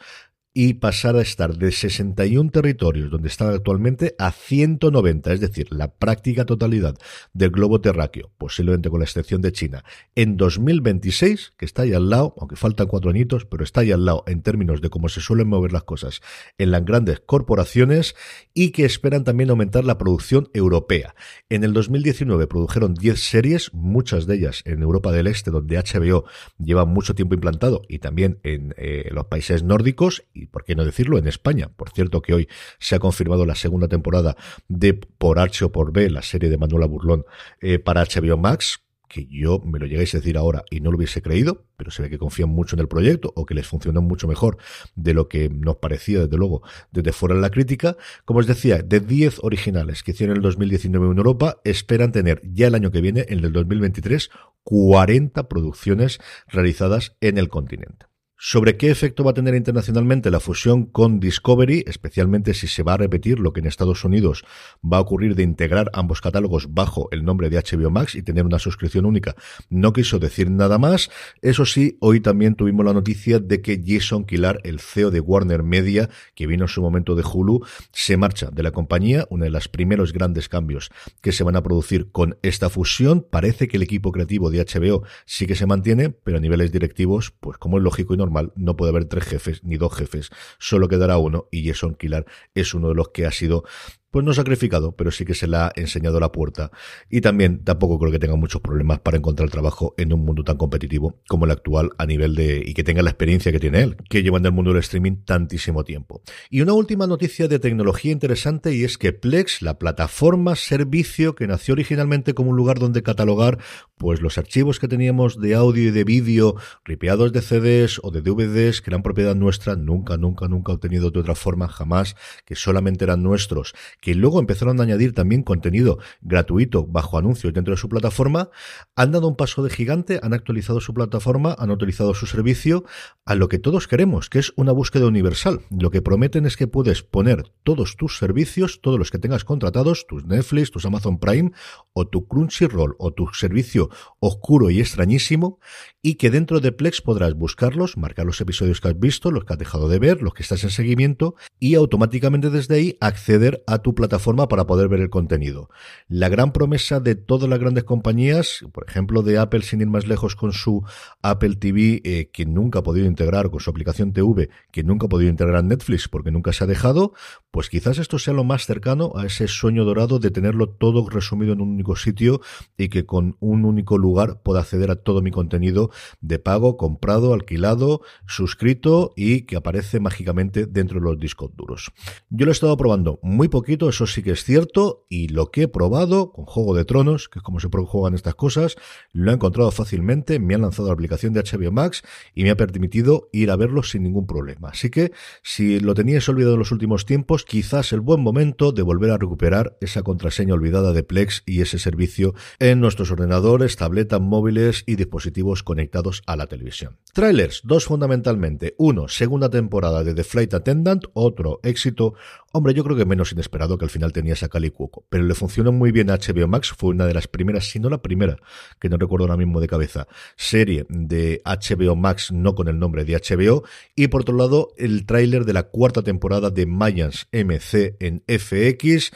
y 0.54 0.74
pasar 0.76 1.16
a 1.16 1.22
estar 1.22 1.58
de 1.58 1.72
61 1.72 2.52
territorios 2.52 3.10
donde 3.10 3.30
están 3.30 3.54
actualmente 3.54 4.16
a 4.18 4.32
190, 4.32 5.32
es 5.32 5.40
decir, 5.40 5.68
la 5.72 5.94
práctica 5.94 6.46
totalidad 6.46 6.98
del 7.34 7.52
globo 7.52 7.80
terráqueo, 7.80 8.32
posiblemente 8.38 8.90
con 8.90 9.00
la 9.00 9.06
excepción 9.06 9.42
de 9.42 9.54
China, 9.54 9.86
en 10.16 10.36
2026, 10.36 11.54
que 11.58 11.66
está 11.66 11.84
ahí 11.84 11.94
al 11.94 12.10
lado, 12.10 12.36
aunque 12.38 12.58
faltan 12.58 12.88
cuatro 12.88 13.12
añitos, 13.12 13.46
pero 13.46 13.64
está 13.64 13.82
ahí 13.82 13.92
al 13.92 14.04
lado 14.04 14.24
en 14.28 14.42
términos 14.42 14.82
de 14.82 14.90
cómo 14.90 15.08
se 15.08 15.22
suelen 15.22 15.48
mover 15.48 15.72
las 15.72 15.84
cosas 15.84 16.22
en 16.58 16.72
las 16.72 16.84
grandes 16.84 17.22
corporaciones 17.22 18.16
y 18.54 18.72
que 18.72 18.84
esperan 18.84 19.24
también 19.24 19.52
aumentar 19.52 19.86
la 19.86 19.98
producción 19.98 20.50
europea. 20.54 21.16
En 21.50 21.64
el 21.64 21.72
2019 21.72 22.48
produjeron 22.48 22.94
10 22.94 23.20
series, 23.20 23.74
muchas 23.74 24.28
de 24.28 24.36
ellas 24.36 24.64
en 24.66 24.82
Europa 24.82 25.14
del 25.14 25.28
Este, 25.28 25.50
donde 25.50 25.78
HBO 25.78 26.26
lleva 26.58 26.86
mucho 26.86 27.16
tiempo 27.16 27.36
implantado 27.36 27.84
y 27.88 28.00
también 28.00 28.40
en 28.44 28.74
eh, 28.78 29.10
los 29.12 29.28
países 29.28 29.64
nórdicos 29.64 30.24
y 30.42 30.48
por 30.48 30.64
qué 30.64 30.76
no 30.76 30.86
decirlo, 30.86 31.18
en 31.18 31.28
España. 31.28 31.70
Por 31.70 31.90
cierto 31.92 32.22
que 32.22 32.34
hoy 32.34 32.48
se 32.80 32.96
ha 32.96 33.00
confirmado 33.00 33.46
la 33.46 33.56
segunda 33.56 33.88
temporada 33.88 34.36
de 34.68 34.94
Por 34.94 35.40
H 35.40 35.66
o 35.66 35.72
por 35.72 35.92
B, 35.92 36.10
la 36.10 36.22
serie 36.22 36.50
de 36.50 36.58
Manuela 36.58 36.88
Burlón 36.88 37.26
eh, 37.62 37.80
para 37.80 38.04
HBO 38.04 38.38
Max, 38.38 38.82
que 39.12 39.28
yo 39.28 39.60
me 39.60 39.78
lo 39.78 39.88
llegáis 39.88 40.14
a 40.16 40.20
decir 40.20 40.38
ahora 40.38 40.64
y 40.70 40.80
no 40.80 40.90
lo 40.90 40.96
hubiese 40.96 41.22
creído, 41.22 41.66
pero 41.76 41.92
se 41.92 42.02
ve 42.02 42.10
que 42.10 42.18
confían 42.18 42.50
mucho 42.50 42.78
en 42.78 42.80
el 42.80 42.88
proyecto 42.88 43.34
o 43.36 43.46
que 43.46 43.54
les 43.54 43.68
funcionó 43.68 44.02
mucho 44.02 44.26
mejor 44.26 44.58
de 44.96 45.14
lo 45.14 45.28
que 45.28 45.50
nos 45.50 45.78
parecía, 45.78 46.20
desde 46.22 46.38
luego, 46.38 46.62
desde 46.92 47.12
fuera 47.12 47.36
de 47.36 47.42
la 47.42 47.50
crítica. 47.50 47.98
Como 48.24 48.40
os 48.40 48.48
decía, 48.48 48.82
de 48.82 49.02
10 49.02 49.40
originales 49.44 50.02
que 50.02 50.12
hicieron 50.12 50.38
en 50.38 50.38
el 50.38 50.44
2019 50.44 51.12
en 51.12 51.18
Europa, 51.18 51.58
esperan 51.66 52.14
tener 52.14 52.42
ya 52.44 52.68
el 52.68 52.76
año 52.76 52.92
que 52.92 53.02
viene, 53.02 53.26
en 53.28 53.44
el 53.44 53.52
2023, 53.52 54.30
40 54.64 55.50
producciones 55.50 56.20
realizadas 56.48 57.18
en 57.20 57.38
el 57.38 57.50
continente. 57.50 58.11
Sobre 58.44 58.76
qué 58.76 58.90
efecto 58.90 59.24
va 59.24 59.32
a 59.32 59.34
tener 59.36 59.54
internacionalmente 59.54 60.32
la 60.32 60.40
fusión 60.40 60.88
con 60.88 61.20
Discovery, 61.20 61.84
especialmente 61.86 62.56
si 62.56 62.66
se 62.66 62.82
va 62.82 62.96
a 62.96 62.98
repetir 62.98 63.38
lo 63.38 63.54
que 63.54 63.60
en 63.60 63.68
Estados 63.68 64.04
Unidos 64.04 64.46
va 64.84 64.98
a 64.98 65.02
ocurrir 65.02 65.36
de 65.36 65.44
integrar 65.44 65.92
ambos 65.94 66.22
catálogos 66.22 66.74
bajo 66.74 67.08
el 67.12 67.24
nombre 67.24 67.52
de 67.52 67.58
HBO 67.58 67.92
Max 67.92 68.16
y 68.16 68.24
tener 68.24 68.44
una 68.44 68.58
suscripción 68.58 69.06
única. 69.06 69.36
No 69.70 69.94
quiso 69.94 70.18
decir 70.18 70.50
nada 70.50 70.80
más. 70.80 71.12
Eso 71.44 71.68
sí, 71.68 72.00
hoy 72.00 72.20
también 72.20 72.56
tuvimos 72.56 72.84
la 72.84 72.94
noticia 72.94 73.38
de 73.38 73.62
que 73.62 73.80
Jason 73.86 74.26
Kilar, 74.26 74.60
el 74.64 74.80
CEO 74.80 75.12
de 75.12 75.20
Warner 75.20 75.62
Media, 75.62 76.10
que 76.34 76.48
vino 76.48 76.64
en 76.64 76.70
su 76.70 76.82
momento 76.82 77.14
de 77.14 77.24
Hulu, 77.24 77.64
se 77.92 78.18
marcha 78.18 78.50
de 78.50 78.64
la 78.64 78.72
compañía, 78.72 79.28
uno 79.30 79.44
de 79.44 79.52
los 79.52 79.68
primeros 79.68 80.14
grandes 80.14 80.50
cambios 80.50 80.90
que 81.22 81.32
se 81.32 81.44
van 81.44 81.58
a 81.58 81.62
producir 81.62 82.10
con 82.12 82.40
esta 82.42 82.72
fusión. 82.72 83.24
Parece 83.30 83.68
que 83.68 83.78
el 83.78 83.84
equipo 83.84 84.12
creativo 84.12 84.50
de 84.50 84.66
HBO 84.66 85.04
sí 85.28 85.46
que 85.46 85.54
se 85.54 85.68
mantiene, 85.68 86.10
pero 86.10 86.38
a 86.38 86.42
niveles 86.42 86.72
directivos, 86.72 87.36
pues 87.40 87.60
como 87.60 87.78
es 87.78 87.84
lógico 87.84 88.16
y 88.16 88.18
normal, 88.18 88.31
no 88.56 88.76
puede 88.76 88.92
haber 88.92 89.06
tres 89.06 89.26
jefes 89.26 89.64
ni 89.64 89.78
dos 89.78 89.94
jefes, 89.96 90.30
solo 90.60 90.88
quedará 90.88 91.18
uno 91.18 91.48
y 91.52 91.68
Jason 91.68 91.96
Kilar 91.96 92.26
es 92.54 92.74
uno 92.74 92.90
de 92.90 92.96
los 92.96 93.10
que 93.10 93.26
ha 93.26 93.32
sido 93.32 93.64
pues 94.12 94.26
no 94.26 94.34
sacrificado, 94.34 94.92
pero 94.96 95.10
sí 95.10 95.24
que 95.26 95.34
se 95.34 95.48
le 95.48 95.56
ha 95.56 95.72
enseñado 95.76 96.20
la 96.20 96.32
puerta. 96.32 96.70
Y 97.10 97.22
también 97.22 97.64
tampoco 97.64 97.98
creo 97.98 98.12
que 98.12 98.20
tenga 98.20 98.36
muchos 98.36 98.62
problemas 98.62 99.00
para 99.00 99.18
encontrar 99.18 99.50
trabajo 99.50 99.96
en 99.98 100.14
un 100.14 100.26
mundo 100.26 100.44
tan 100.44 100.58
competitivo 100.58 101.22
como 101.28 101.46
el 101.46 101.52
actual 101.52 101.92
a 101.98 102.06
nivel 102.06 102.36
de, 102.36 102.62
y 102.66 102.74
que 102.74 102.84
tenga 102.84 103.02
la 103.02 103.10
experiencia 103.10 103.54
que 103.54 103.60
tiene 103.60 103.82
él, 103.82 103.96
que 104.10 104.22
lleva 104.22 104.38
en 104.38 104.46
el 104.46 104.52
mundo 104.52 104.74
del 104.74 104.82
streaming 104.82 105.24
tantísimo 105.24 105.86
tiempo. 105.86 106.22
Y 106.50 106.60
una 106.60 106.74
última 106.74 107.08
noticia 107.08 107.48
de 107.48 107.60
tecnología 107.60 108.12
interesante 108.12 108.76
y 108.76 108.84
es 108.84 108.98
que 108.98 109.14
Plex, 109.14 109.62
la 109.62 109.80
plataforma 109.80 110.58
servicio 110.58 111.34
que 111.34 111.48
nació 111.48 111.74
originalmente 111.74 112.34
como 112.34 112.52
un 112.52 112.58
lugar 112.58 112.80
donde 112.80 113.04
catalogar 113.04 113.60
pues 114.02 114.20
los 114.20 114.40
archivos 114.40 114.80
que 114.80 114.88
teníamos 114.88 115.40
de 115.40 115.54
audio 115.54 115.84
y 115.84 115.92
de 115.92 116.04
vídeo 116.04 116.56
ripeados 116.84 117.32
de 117.34 117.42
CDs 117.44 118.00
o 118.02 118.10
de 118.10 118.24
DVDs 118.24 118.82
que 118.82 118.90
eran 118.90 119.04
propiedad 119.04 119.36
nuestra, 119.36 119.76
nunca, 119.76 120.18
nunca, 120.18 120.48
nunca 120.48 120.72
obtenido 120.72 121.12
de 121.12 121.20
otra 121.20 121.36
forma, 121.36 121.68
jamás, 121.68 122.16
que 122.44 122.56
solamente 122.56 123.04
eran 123.04 123.22
nuestros, 123.22 123.76
que 124.02 124.16
luego 124.16 124.40
empezaron 124.40 124.80
a 124.80 124.84
añadir 124.86 125.14
también 125.14 125.44
contenido 125.44 126.00
gratuito 126.22 126.88
bajo 126.88 127.20
anuncios 127.20 127.54
dentro 127.54 127.76
de 127.76 127.78
su 127.78 127.90
plataforma, 127.90 128.50
han 128.96 129.12
dado 129.12 129.28
un 129.28 129.36
paso 129.36 129.62
de 129.62 129.70
gigante, 129.70 130.20
han 130.24 130.34
actualizado 130.34 130.82
su 130.82 130.96
plataforma, 130.96 131.56
han 131.60 131.70
utilizado 131.70 132.16
su 132.16 132.26
servicio 132.26 132.84
a 133.24 133.36
lo 133.36 133.50
que 133.50 133.60
todos 133.60 133.88
queremos, 133.88 134.32
que 134.32 134.40
es 134.40 134.52
una 134.56 134.72
búsqueda 134.72 135.06
universal. 135.06 135.62
Lo 135.70 135.92
que 135.92 136.02
prometen 136.02 136.48
es 136.48 136.58
que 136.58 136.66
puedes 136.66 137.04
poner 137.04 137.44
todos 137.62 137.98
tus 137.98 138.18
servicios, 138.18 138.82
todos 138.82 138.98
los 138.98 139.12
que 139.12 139.20
tengas 139.20 139.46
contratados, 139.46 140.08
tus 140.08 140.26
Netflix, 140.26 140.72
tus 140.72 140.88
Amazon 140.88 141.20
Prime 141.20 141.52
o 141.94 142.08
tu 142.08 142.26
Crunchyroll 142.26 142.96
o 142.98 143.14
tu 143.14 143.28
servicio 143.34 143.91
oscuro 144.20 144.70
y 144.70 144.80
extrañísimo 144.80 145.60
y 146.02 146.16
que 146.16 146.32
dentro 146.32 146.60
de 146.60 146.72
Plex 146.72 147.02
podrás 147.02 147.36
buscarlos, 147.36 147.98
marcar 147.98 148.26
los 148.26 148.42
episodios 148.42 148.82
que 148.82 148.88
has 148.88 149.00
visto, 149.00 149.32
los 149.32 149.46
que 149.46 149.54
has 149.54 149.60
dejado 149.60 149.88
de 149.88 150.00
ver, 150.00 150.22
los 150.22 150.34
que 150.34 150.44
estás 150.44 150.64
en 150.64 150.72
seguimiento 150.72 151.36
y 151.60 151.76
automáticamente 151.76 152.50
desde 152.50 152.76
ahí 152.76 152.98
acceder 153.00 153.64
a 153.68 153.80
tu 153.80 153.94
plataforma 153.94 154.48
para 154.48 154.66
poder 154.66 154.88
ver 154.90 155.00
el 155.00 155.10
contenido. 155.10 155.70
La 156.08 156.30
gran 156.30 156.54
promesa 156.54 157.00
de 157.00 157.16
todas 157.16 157.50
las 157.50 157.60
grandes 157.60 157.84
compañías, 157.84 158.66
por 158.72 158.86
ejemplo 158.88 159.22
de 159.22 159.38
Apple 159.38 159.62
sin 159.62 159.82
ir 159.82 159.88
más 159.88 160.08
lejos 160.08 160.36
con 160.36 160.54
su 160.54 160.84
Apple 161.22 161.56
TV, 161.56 162.02
eh, 162.04 162.30
que 162.32 162.46
nunca 162.46 162.80
ha 162.80 162.84
podido 162.84 163.06
integrar, 163.06 163.50
con 163.50 163.60
su 163.60 163.70
aplicación 163.70 164.14
TV, 164.14 164.50
que 164.72 164.84
nunca 164.84 165.06
ha 165.06 165.10
podido 165.10 165.30
integrar 165.30 165.64
Netflix 165.64 166.08
porque 166.08 166.32
nunca 166.32 166.54
se 166.54 166.64
ha 166.64 166.68
dejado, 166.68 167.14
pues 167.52 167.70
quizás 167.70 167.98
esto 167.98 168.18
sea 168.18 168.34
lo 168.34 168.44
más 168.44 168.66
cercano 168.66 169.14
a 169.16 169.26
ese 169.26 169.48
sueño 169.48 169.86
dorado 169.86 170.20
de 170.20 170.32
tenerlo 170.32 170.70
todo 170.70 171.08
resumido 171.10 171.54
en 171.54 171.62
un 171.62 171.70
único 171.70 171.96
sitio 171.96 172.42
y 172.78 172.90
que 172.90 173.06
con 173.06 173.36
un 173.40 173.66
único 173.66 173.81
lugar 173.90 174.42
pueda 174.42 174.62
acceder 174.62 174.92
a 174.92 174.96
todo 174.96 175.22
mi 175.22 175.32
contenido 175.32 175.92
de 176.22 176.40
pago, 176.40 176.78
comprado, 176.78 177.34
alquilado, 177.34 178.02
suscrito 178.28 179.14
y 179.16 179.42
que 179.42 179.56
aparece 179.56 180.00
mágicamente 180.00 180.66
dentro 180.66 181.00
de 181.00 181.06
los 181.06 181.20
discos 181.20 181.52
duros. 181.56 181.92
Yo 182.30 182.46
lo 182.46 182.52
he 182.52 182.54
estado 182.54 182.78
probando 182.78 183.20
muy 183.22 183.48
poquito, 183.48 183.90
eso 183.90 184.08
sí 184.08 184.24
que 184.24 184.32
es 184.32 184.44
cierto, 184.44 185.06
y 185.10 185.28
lo 185.28 185.52
que 185.52 185.64
he 185.64 185.68
probado 185.68 186.32
con 186.32 186.46
Juego 186.46 186.76
de 186.76 186.86
Tronos, 186.86 187.28
que 187.28 187.40
es 187.40 187.44
como 187.44 187.60
se 187.60 187.68
juegan 187.68 188.14
estas 188.14 188.36
cosas, 188.36 188.76
lo 189.12 189.32
he 189.32 189.34
encontrado 189.34 189.72
fácilmente, 189.72 190.40
me 190.40 190.56
han 190.56 190.62
lanzado 190.62 190.88
la 190.88 190.94
aplicación 190.94 191.34
de 191.34 191.42
HBO 191.42 191.72
Max 191.72 192.04
y 192.34 192.44
me 192.44 192.52
ha 192.52 192.56
permitido 192.56 193.30
ir 193.32 193.52
a 193.52 193.56
verlo 193.56 193.84
sin 193.84 194.04
ningún 194.04 194.28
problema. 194.28 194.70
Así 194.70 194.90
que 194.90 195.12
si 195.44 195.80
lo 195.80 195.94
teníais 195.94 196.28
olvidado 196.30 196.54
en 196.54 196.60
los 196.60 196.72
últimos 196.72 197.06
tiempos, 197.06 197.46
quizás 197.46 197.94
el 197.94 198.02
buen 198.02 198.22
momento 198.22 198.72
de 198.72 198.82
volver 198.82 199.12
a 199.12 199.18
recuperar 199.18 199.78
esa 199.82 200.04
contraseña 200.04 200.54
olvidada 200.54 200.94
de 200.94 201.04
Plex 201.04 201.44
y 201.46 201.62
ese 201.62 201.80
servicio 201.80 202.34
en 202.60 202.80
nuestros 202.80 203.12
ordenadores, 203.12 203.71
tabletas 203.76 204.22
móviles 204.22 204.84
y 204.86 204.96
dispositivos 204.96 205.64
conectados 205.64 206.22
a 206.26 206.36
la 206.36 206.48
televisión. 206.48 206.98
Trailers, 207.14 207.62
dos 207.64 207.86
fundamentalmente. 207.86 208.76
Uno, 208.78 209.08
segunda 209.08 209.50
temporada 209.50 210.04
de 210.04 210.14
The 210.14 210.24
Flight 210.24 210.54
Attendant, 210.54 211.04
otro 211.14 211.60
éxito. 211.64 212.14
Hombre, 212.54 212.74
yo 212.74 212.84
creo 212.84 212.98
que 212.98 213.06
menos 213.06 213.32
inesperado 213.32 213.78
que 213.78 213.86
al 213.86 213.90
final 213.90 214.12
tenía 214.12 214.34
esa 214.34 214.50
Cali 214.50 214.72
Cuoco, 214.72 215.06
pero 215.10 215.24
le 215.24 215.34
funcionó 215.36 215.72
muy 215.72 215.94
bien 215.94 216.10
a 216.10 216.18
HBO 216.18 216.50
Max, 216.50 216.74
fue 216.78 216.90
una 216.90 217.06
de 217.06 217.14
las 217.14 217.30
primeras, 217.30 217.70
si 217.70 217.80
no 217.80 217.90
la 217.90 218.02
primera, 218.02 218.36
que 218.78 218.90
no 218.90 218.98
recuerdo 218.98 219.24
ahora 219.24 219.38
mismo 219.38 219.62
de 219.62 219.70
cabeza, 219.70 220.08
serie 220.36 220.86
de 220.90 221.42
HBO 221.46 221.96
Max, 221.96 222.34
no 222.34 222.54
con 222.54 222.68
el 222.68 222.78
nombre 222.78 223.06
de 223.06 223.16
HBO, 223.16 223.64
y 223.96 224.10
por 224.10 224.22
otro 224.22 224.36
lado, 224.36 224.74
el 224.78 225.06
tráiler 225.06 225.46
de 225.46 225.54
la 225.54 225.64
cuarta 225.64 226.02
temporada 226.02 226.50
de 226.50 226.66
Mayans 226.66 227.30
MC 227.32 227.96
en 228.02 228.22
FX, 228.28 229.12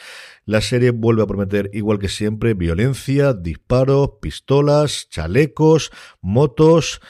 la 0.46 0.62
serie 0.62 0.90
vuelve 0.92 1.22
a 1.22 1.26
prometer, 1.26 1.68
igual 1.74 1.98
que 1.98 2.08
siempre, 2.08 2.54
violencia, 2.54 3.34
disparos, 3.34 4.12
pistolas, 4.22 5.10
chalecos, 5.10 5.90
motos 6.22 7.02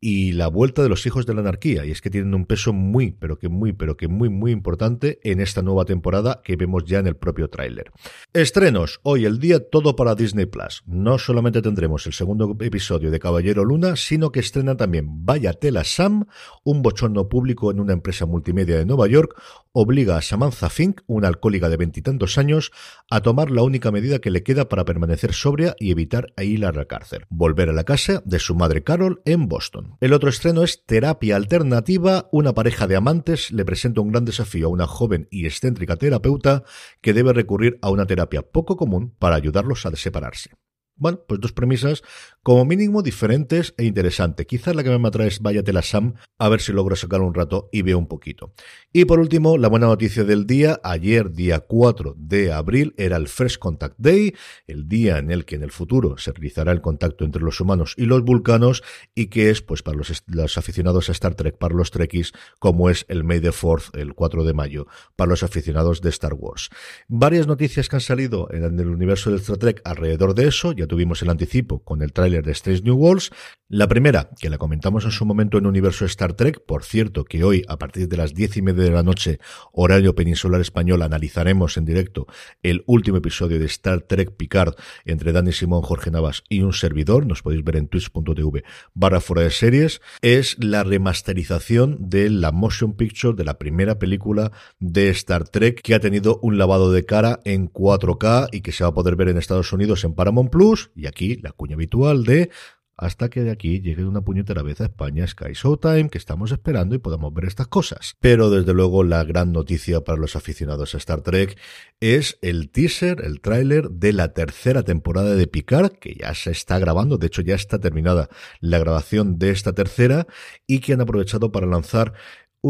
y 0.00 0.32
la 0.32 0.48
vuelta 0.48 0.82
de 0.82 0.88
los 0.88 1.04
hijos 1.06 1.26
de 1.26 1.34
la 1.34 1.40
anarquía. 1.40 1.84
Y 1.84 1.90
es 1.90 2.00
que 2.00 2.10
tienen 2.10 2.34
un 2.34 2.46
peso 2.46 2.72
muy, 2.72 3.12
pero 3.12 3.38
que 3.38 3.48
muy, 3.48 3.72
pero 3.72 3.96
que 3.96 4.08
muy, 4.08 4.28
muy 4.28 4.52
importante 4.52 5.18
en 5.22 5.40
esta 5.40 5.62
nueva 5.62 5.84
temporada 5.84 6.40
que 6.44 6.56
vemos 6.56 6.84
ya 6.84 6.98
en 6.98 7.06
el 7.06 7.16
propio 7.16 7.48
tráiler. 7.48 7.90
Estrenos. 8.32 9.00
Hoy 9.02 9.24
el 9.24 9.38
día 9.38 9.68
todo 9.68 9.96
para 9.96 10.14
Disney 10.14 10.46
Plus. 10.46 10.82
No 10.86 11.18
solamente 11.18 11.62
tendremos 11.62 12.06
el 12.06 12.12
segundo 12.12 12.56
episodio 12.60 13.10
de 13.10 13.18
Caballero 13.18 13.64
Luna, 13.64 13.96
sino 13.96 14.30
que 14.30 14.40
estrena 14.40 14.76
también 14.76 15.24
Vaya 15.24 15.52
Tela 15.52 15.84
Sam, 15.84 16.26
un 16.64 16.82
bochorno 16.82 17.28
público 17.28 17.70
en 17.70 17.80
una 17.80 17.92
empresa 17.92 18.26
multimedia 18.26 18.76
de 18.76 18.86
Nueva 18.86 19.08
York, 19.08 19.40
obliga 19.72 20.16
a 20.16 20.22
Samantha 20.22 20.70
Fink, 20.70 21.02
una 21.06 21.28
alcohólica 21.28 21.68
de 21.68 21.76
veintitantos 21.76 22.38
años, 22.38 22.72
a 23.10 23.20
tomar 23.20 23.50
la 23.50 23.62
única 23.62 23.90
medida 23.90 24.18
que 24.18 24.30
le 24.30 24.42
queda 24.42 24.68
para 24.68 24.84
permanecer 24.84 25.32
sobria 25.32 25.74
y 25.78 25.90
evitar 25.90 26.32
ir 26.36 26.64
a 26.64 26.72
la 26.72 26.86
cárcel. 26.86 27.26
Volver 27.28 27.68
a 27.68 27.72
la 27.72 27.84
casa 27.84 28.22
de 28.24 28.38
su 28.38 28.54
madre 28.54 28.82
Carol 28.82 29.22
en 29.24 29.48
Boston. 29.48 29.87
El 30.00 30.12
otro 30.12 30.28
estreno 30.28 30.62
es 30.62 30.84
Terapia 30.84 31.36
Alternativa. 31.36 32.28
Una 32.32 32.54
pareja 32.54 32.86
de 32.86 32.96
amantes 32.96 33.50
le 33.50 33.64
presenta 33.64 34.00
un 34.00 34.12
gran 34.12 34.24
desafío 34.24 34.66
a 34.66 34.70
una 34.70 34.86
joven 34.86 35.28
y 35.30 35.46
excéntrica 35.46 35.96
terapeuta 35.96 36.64
que 37.00 37.12
debe 37.12 37.32
recurrir 37.32 37.78
a 37.82 37.90
una 37.90 38.06
terapia 38.06 38.42
poco 38.42 38.76
común 38.76 39.14
para 39.18 39.36
ayudarlos 39.36 39.86
a 39.86 39.96
separarse. 39.96 40.50
Bueno, 40.98 41.20
pues 41.28 41.40
dos 41.40 41.52
premisas 41.52 42.02
como 42.48 42.64
mínimo 42.64 43.02
diferentes 43.02 43.74
e 43.76 43.84
interesantes. 43.84 44.46
Quizás 44.46 44.74
la 44.74 44.82
que 44.82 44.98
me 44.98 45.08
atrae 45.08 45.28
es 45.28 45.40
Váyatela 45.40 45.82
Sam, 45.82 46.14
a 46.38 46.48
ver 46.48 46.62
si 46.62 46.72
logro 46.72 46.96
sacar 46.96 47.20
un 47.20 47.34
rato 47.34 47.68
y 47.72 47.82
veo 47.82 47.98
un 47.98 48.06
poquito. 48.06 48.54
Y 48.90 49.04
por 49.04 49.20
último, 49.20 49.58
la 49.58 49.68
buena 49.68 49.86
noticia 49.86 50.24
del 50.24 50.46
día. 50.46 50.80
Ayer, 50.82 51.30
día 51.30 51.60
4 51.60 52.14
de 52.16 52.50
abril, 52.50 52.94
era 52.96 53.18
el 53.18 53.28
First 53.28 53.58
Contact 53.58 53.96
Day, 53.98 54.34
el 54.66 54.88
día 54.88 55.18
en 55.18 55.30
el 55.30 55.44
que 55.44 55.56
en 55.56 55.62
el 55.62 55.70
futuro 55.70 56.16
se 56.16 56.32
realizará 56.32 56.72
el 56.72 56.80
contacto 56.80 57.26
entre 57.26 57.42
los 57.42 57.60
humanos 57.60 57.92
y 57.98 58.06
los 58.06 58.22
vulcanos 58.22 58.82
y 59.14 59.26
que 59.26 59.50
es, 59.50 59.60
pues, 59.60 59.82
para 59.82 59.98
los, 59.98 60.56
aficionados 60.56 61.10
a 61.10 61.12
Star 61.12 61.34
Trek, 61.34 61.58
para 61.58 61.74
los 61.74 61.90
Trekkies, 61.90 62.32
como 62.58 62.88
es 62.88 63.04
el 63.08 63.24
May 63.24 63.40
the 63.40 63.52
4 63.52 64.00
el 64.00 64.14
4 64.14 64.44
de 64.44 64.54
mayo, 64.54 64.86
para 65.16 65.28
los 65.28 65.42
aficionados 65.42 66.00
de 66.00 66.08
Star 66.08 66.32
Wars. 66.32 66.70
Varias 67.08 67.46
noticias 67.46 67.90
que 67.90 67.96
han 67.96 68.00
salido 68.00 68.48
en 68.50 68.80
el 68.80 68.88
universo 68.88 69.30
de 69.30 69.36
Star 69.36 69.58
Trek 69.58 69.82
alrededor 69.84 70.34
de 70.34 70.48
eso. 70.48 70.72
Ya 70.72 70.86
tuvimos 70.86 71.20
el 71.20 71.28
anticipo 71.28 71.80
con 71.84 72.00
el 72.00 72.14
tráiler 72.14 72.37
de 72.44 72.52
Strange 72.52 72.82
New 72.82 72.96
Worlds. 72.96 73.30
La 73.70 73.86
primera, 73.86 74.30
que 74.40 74.48
la 74.48 74.56
comentamos 74.56 75.04
en 75.04 75.10
su 75.10 75.26
momento 75.26 75.58
en 75.58 75.66
Universo 75.66 76.06
Star 76.06 76.32
Trek, 76.32 76.64
por 76.64 76.84
cierto, 76.84 77.24
que 77.24 77.44
hoy, 77.44 77.64
a 77.68 77.78
partir 77.78 78.08
de 78.08 78.16
las 78.16 78.32
diez 78.32 78.56
y 78.56 78.62
media 78.62 78.84
de 78.84 78.90
la 78.90 79.02
noche, 79.02 79.40
horario 79.72 80.14
peninsular 80.14 80.60
español, 80.60 81.02
analizaremos 81.02 81.76
en 81.76 81.84
directo 81.84 82.26
el 82.62 82.82
último 82.86 83.18
episodio 83.18 83.58
de 83.58 83.66
Star 83.66 84.00
Trek 84.00 84.36
Picard 84.36 84.74
entre 85.04 85.32
Dani 85.32 85.52
Simón, 85.52 85.82
Jorge 85.82 86.10
Navas 86.10 86.44
y 86.48 86.62
un 86.62 86.72
servidor. 86.72 87.26
Nos 87.26 87.42
podéis 87.42 87.62
ver 87.62 87.76
en 87.76 87.88
twitch.tv 87.88 88.64
barra 88.94 89.20
fuera 89.20 89.42
de 89.42 89.50
series. 89.50 90.00
Es 90.22 90.56
la 90.58 90.82
remasterización 90.82 92.08
de 92.08 92.30
la 92.30 92.52
motion 92.52 92.94
picture 92.94 93.36
de 93.36 93.44
la 93.44 93.58
primera 93.58 93.98
película 93.98 94.50
de 94.78 95.10
Star 95.10 95.48
Trek 95.48 95.82
que 95.82 95.94
ha 95.94 96.00
tenido 96.00 96.38
un 96.42 96.58
lavado 96.58 96.90
de 96.90 97.04
cara 97.04 97.40
en 97.44 97.70
4K 97.70 98.48
y 98.52 98.62
que 98.62 98.72
se 98.72 98.84
va 98.84 98.90
a 98.90 98.94
poder 98.94 99.16
ver 99.16 99.28
en 99.28 99.36
Estados 99.36 99.72
Unidos 99.72 100.04
en 100.04 100.14
Paramount 100.14 100.50
Plus 100.50 100.90
y 100.94 101.06
aquí 101.06 101.36
la 101.36 101.52
cuña 101.52 101.74
habitual 101.74 102.24
de 102.28 102.50
hasta 102.98 103.30
que 103.30 103.42
de 103.42 103.52
aquí 103.52 103.80
llegue 103.80 104.04
una 104.04 104.22
puñetera 104.22 104.62
vez 104.62 104.80
a 104.80 104.86
España 104.86 105.24
Sky 105.24 105.52
Showtime, 105.52 106.10
que 106.10 106.18
estamos 106.18 106.50
esperando 106.50 106.96
y 106.96 106.98
podamos 106.98 107.32
ver 107.32 107.44
estas 107.44 107.68
cosas. 107.68 108.16
Pero 108.18 108.50
desde 108.50 108.74
luego 108.74 109.04
la 109.04 109.22
gran 109.22 109.52
noticia 109.52 110.02
para 110.02 110.18
los 110.18 110.34
aficionados 110.34 110.94
a 110.94 110.98
Star 110.98 111.20
Trek 111.20 111.56
es 112.00 112.38
el 112.42 112.70
teaser, 112.70 113.24
el 113.24 113.40
tráiler 113.40 113.88
de 113.90 114.12
la 114.12 114.32
tercera 114.32 114.82
temporada 114.82 115.36
de 115.36 115.46
Picard, 115.46 115.92
que 115.92 116.16
ya 116.16 116.34
se 116.34 116.50
está 116.50 116.80
grabando, 116.80 117.18
de 117.18 117.28
hecho 117.28 117.40
ya 117.40 117.54
está 117.54 117.78
terminada 117.78 118.28
la 118.60 118.80
grabación 118.80 119.38
de 119.38 119.50
esta 119.50 119.72
tercera 119.72 120.26
y 120.66 120.80
que 120.80 120.92
han 120.92 121.00
aprovechado 121.00 121.52
para 121.52 121.66
lanzar 121.66 122.14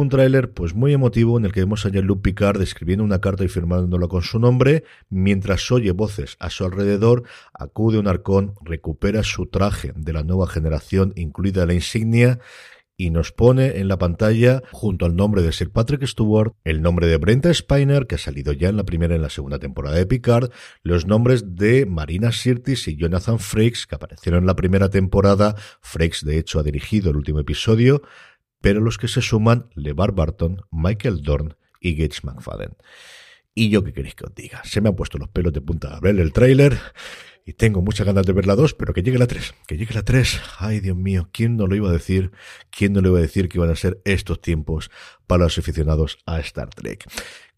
un 0.00 0.08
tráiler 0.08 0.52
pues 0.52 0.74
muy 0.74 0.92
emotivo 0.92 1.38
en 1.38 1.44
el 1.44 1.52
que 1.52 1.60
vemos 1.60 1.84
a 1.84 1.90
Jean-Luc 1.90 2.22
Picard 2.22 2.60
escribiendo 2.62 3.04
una 3.04 3.20
carta 3.20 3.44
y 3.44 3.48
firmándola 3.48 4.08
con 4.08 4.22
su 4.22 4.38
nombre, 4.38 4.84
mientras 5.08 5.70
oye 5.70 5.92
voces 5.92 6.36
a 6.38 6.50
su 6.50 6.64
alrededor, 6.64 7.24
acude 7.52 7.98
un 7.98 8.08
arcón, 8.08 8.54
recupera 8.62 9.22
su 9.22 9.46
traje 9.46 9.92
de 9.96 10.12
la 10.12 10.22
nueva 10.22 10.46
generación, 10.46 11.12
incluida 11.16 11.66
la 11.66 11.74
insignia, 11.74 12.38
y 13.00 13.10
nos 13.10 13.30
pone 13.30 13.78
en 13.78 13.86
la 13.86 13.96
pantalla, 13.96 14.60
junto 14.72 15.06
al 15.06 15.14
nombre 15.14 15.40
de 15.40 15.52
Sir 15.52 15.70
Patrick 15.70 16.04
Stewart, 16.04 16.54
el 16.64 16.82
nombre 16.82 17.06
de 17.06 17.16
Brenta 17.16 17.54
Spiner, 17.54 18.08
que 18.08 18.16
ha 18.16 18.18
salido 18.18 18.52
ya 18.52 18.68
en 18.68 18.76
la 18.76 18.84
primera 18.84 19.14
y 19.14 19.16
en 19.16 19.22
la 19.22 19.30
segunda 19.30 19.60
temporada 19.60 19.96
de 19.96 20.04
Picard, 20.04 20.50
los 20.82 21.06
nombres 21.06 21.54
de 21.54 21.86
Marina 21.86 22.32
Sirtis 22.32 22.88
y 22.88 22.96
Jonathan 22.96 23.38
Frakes, 23.38 23.86
que 23.86 23.94
aparecieron 23.94 24.40
en 24.40 24.46
la 24.46 24.56
primera 24.56 24.90
temporada. 24.90 25.54
Frakes, 25.80 26.24
de 26.24 26.38
hecho, 26.38 26.58
ha 26.58 26.64
dirigido 26.64 27.10
el 27.10 27.16
último 27.16 27.38
episodio, 27.38 28.02
pero 28.60 28.80
los 28.80 28.98
que 28.98 29.08
se 29.08 29.22
suman 29.22 29.70
LeVar 29.74 30.12
Barton, 30.12 30.62
Michael 30.70 31.22
Dorn 31.22 31.56
y 31.80 31.94
Gates 31.94 32.24
McFadden. 32.24 32.76
Y 33.58 33.70
yo 33.70 33.82
qué 33.82 33.92
queréis 33.92 34.14
que 34.14 34.24
os 34.24 34.32
diga, 34.36 34.62
se 34.62 34.80
me 34.80 34.88
han 34.88 34.94
puesto 34.94 35.18
los 35.18 35.30
pelos 35.30 35.52
de 35.52 35.60
punta 35.60 35.96
a 35.96 35.98
ver 35.98 36.20
el 36.20 36.32
tráiler 36.32 36.78
y 37.44 37.54
tengo 37.54 37.82
muchas 37.82 38.06
ganas 38.06 38.24
de 38.24 38.32
ver 38.32 38.46
la 38.46 38.54
2, 38.54 38.74
pero 38.74 38.94
que 38.94 39.02
llegue 39.02 39.18
la 39.18 39.26
3, 39.26 39.52
que 39.66 39.76
llegue 39.76 39.94
la 39.94 40.04
3. 40.04 40.40
Ay, 40.60 40.78
Dios 40.78 40.96
mío, 40.96 41.28
¿quién 41.32 41.56
no 41.56 41.66
lo 41.66 41.74
iba 41.74 41.88
a 41.88 41.92
decir? 41.92 42.30
¿Quién 42.70 42.92
no 42.92 43.00
le 43.00 43.08
iba 43.08 43.18
a 43.18 43.22
decir 43.22 43.48
que 43.48 43.58
iban 43.58 43.70
a 43.70 43.74
ser 43.74 44.00
estos 44.04 44.40
tiempos 44.40 44.92
para 45.26 45.42
los 45.42 45.58
aficionados 45.58 46.18
a 46.24 46.38
Star 46.38 46.70
Trek? 46.70 47.04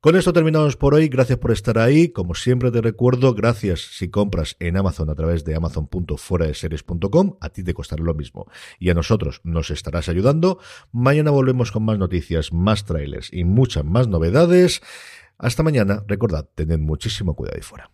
Con 0.00 0.16
esto 0.16 0.32
terminamos 0.32 0.78
por 0.78 0.94
hoy. 0.94 1.08
Gracias 1.08 1.38
por 1.38 1.50
estar 1.50 1.76
ahí. 1.76 2.08
Como 2.08 2.34
siempre 2.34 2.70
te 2.70 2.80
recuerdo, 2.80 3.34
gracias 3.34 3.80
si 3.80 4.08
compras 4.08 4.56
en 4.58 4.78
Amazon 4.78 5.10
a 5.10 5.14
través 5.14 5.44
de 5.44 5.54
amazon.fueradeseries.com. 5.54 7.36
A 7.42 7.50
ti 7.50 7.62
te 7.62 7.74
costará 7.74 8.02
lo 8.02 8.14
mismo. 8.14 8.46
Y 8.78 8.88
a 8.88 8.94
nosotros 8.94 9.42
nos 9.44 9.70
estarás 9.70 10.08
ayudando. 10.08 10.60
Mañana 10.92 11.30
volvemos 11.30 11.70
con 11.70 11.82
más 11.82 11.98
noticias, 11.98 12.50
más 12.50 12.86
trailers 12.86 13.30
y 13.30 13.44
muchas 13.44 13.84
más 13.84 14.08
novedades. 14.08 14.80
Hasta 15.40 15.62
mañana. 15.62 16.04
Recordad, 16.06 16.46
tened 16.54 16.78
muchísimo 16.78 17.34
cuidado 17.34 17.56
ahí 17.56 17.62
fuera. 17.62 17.90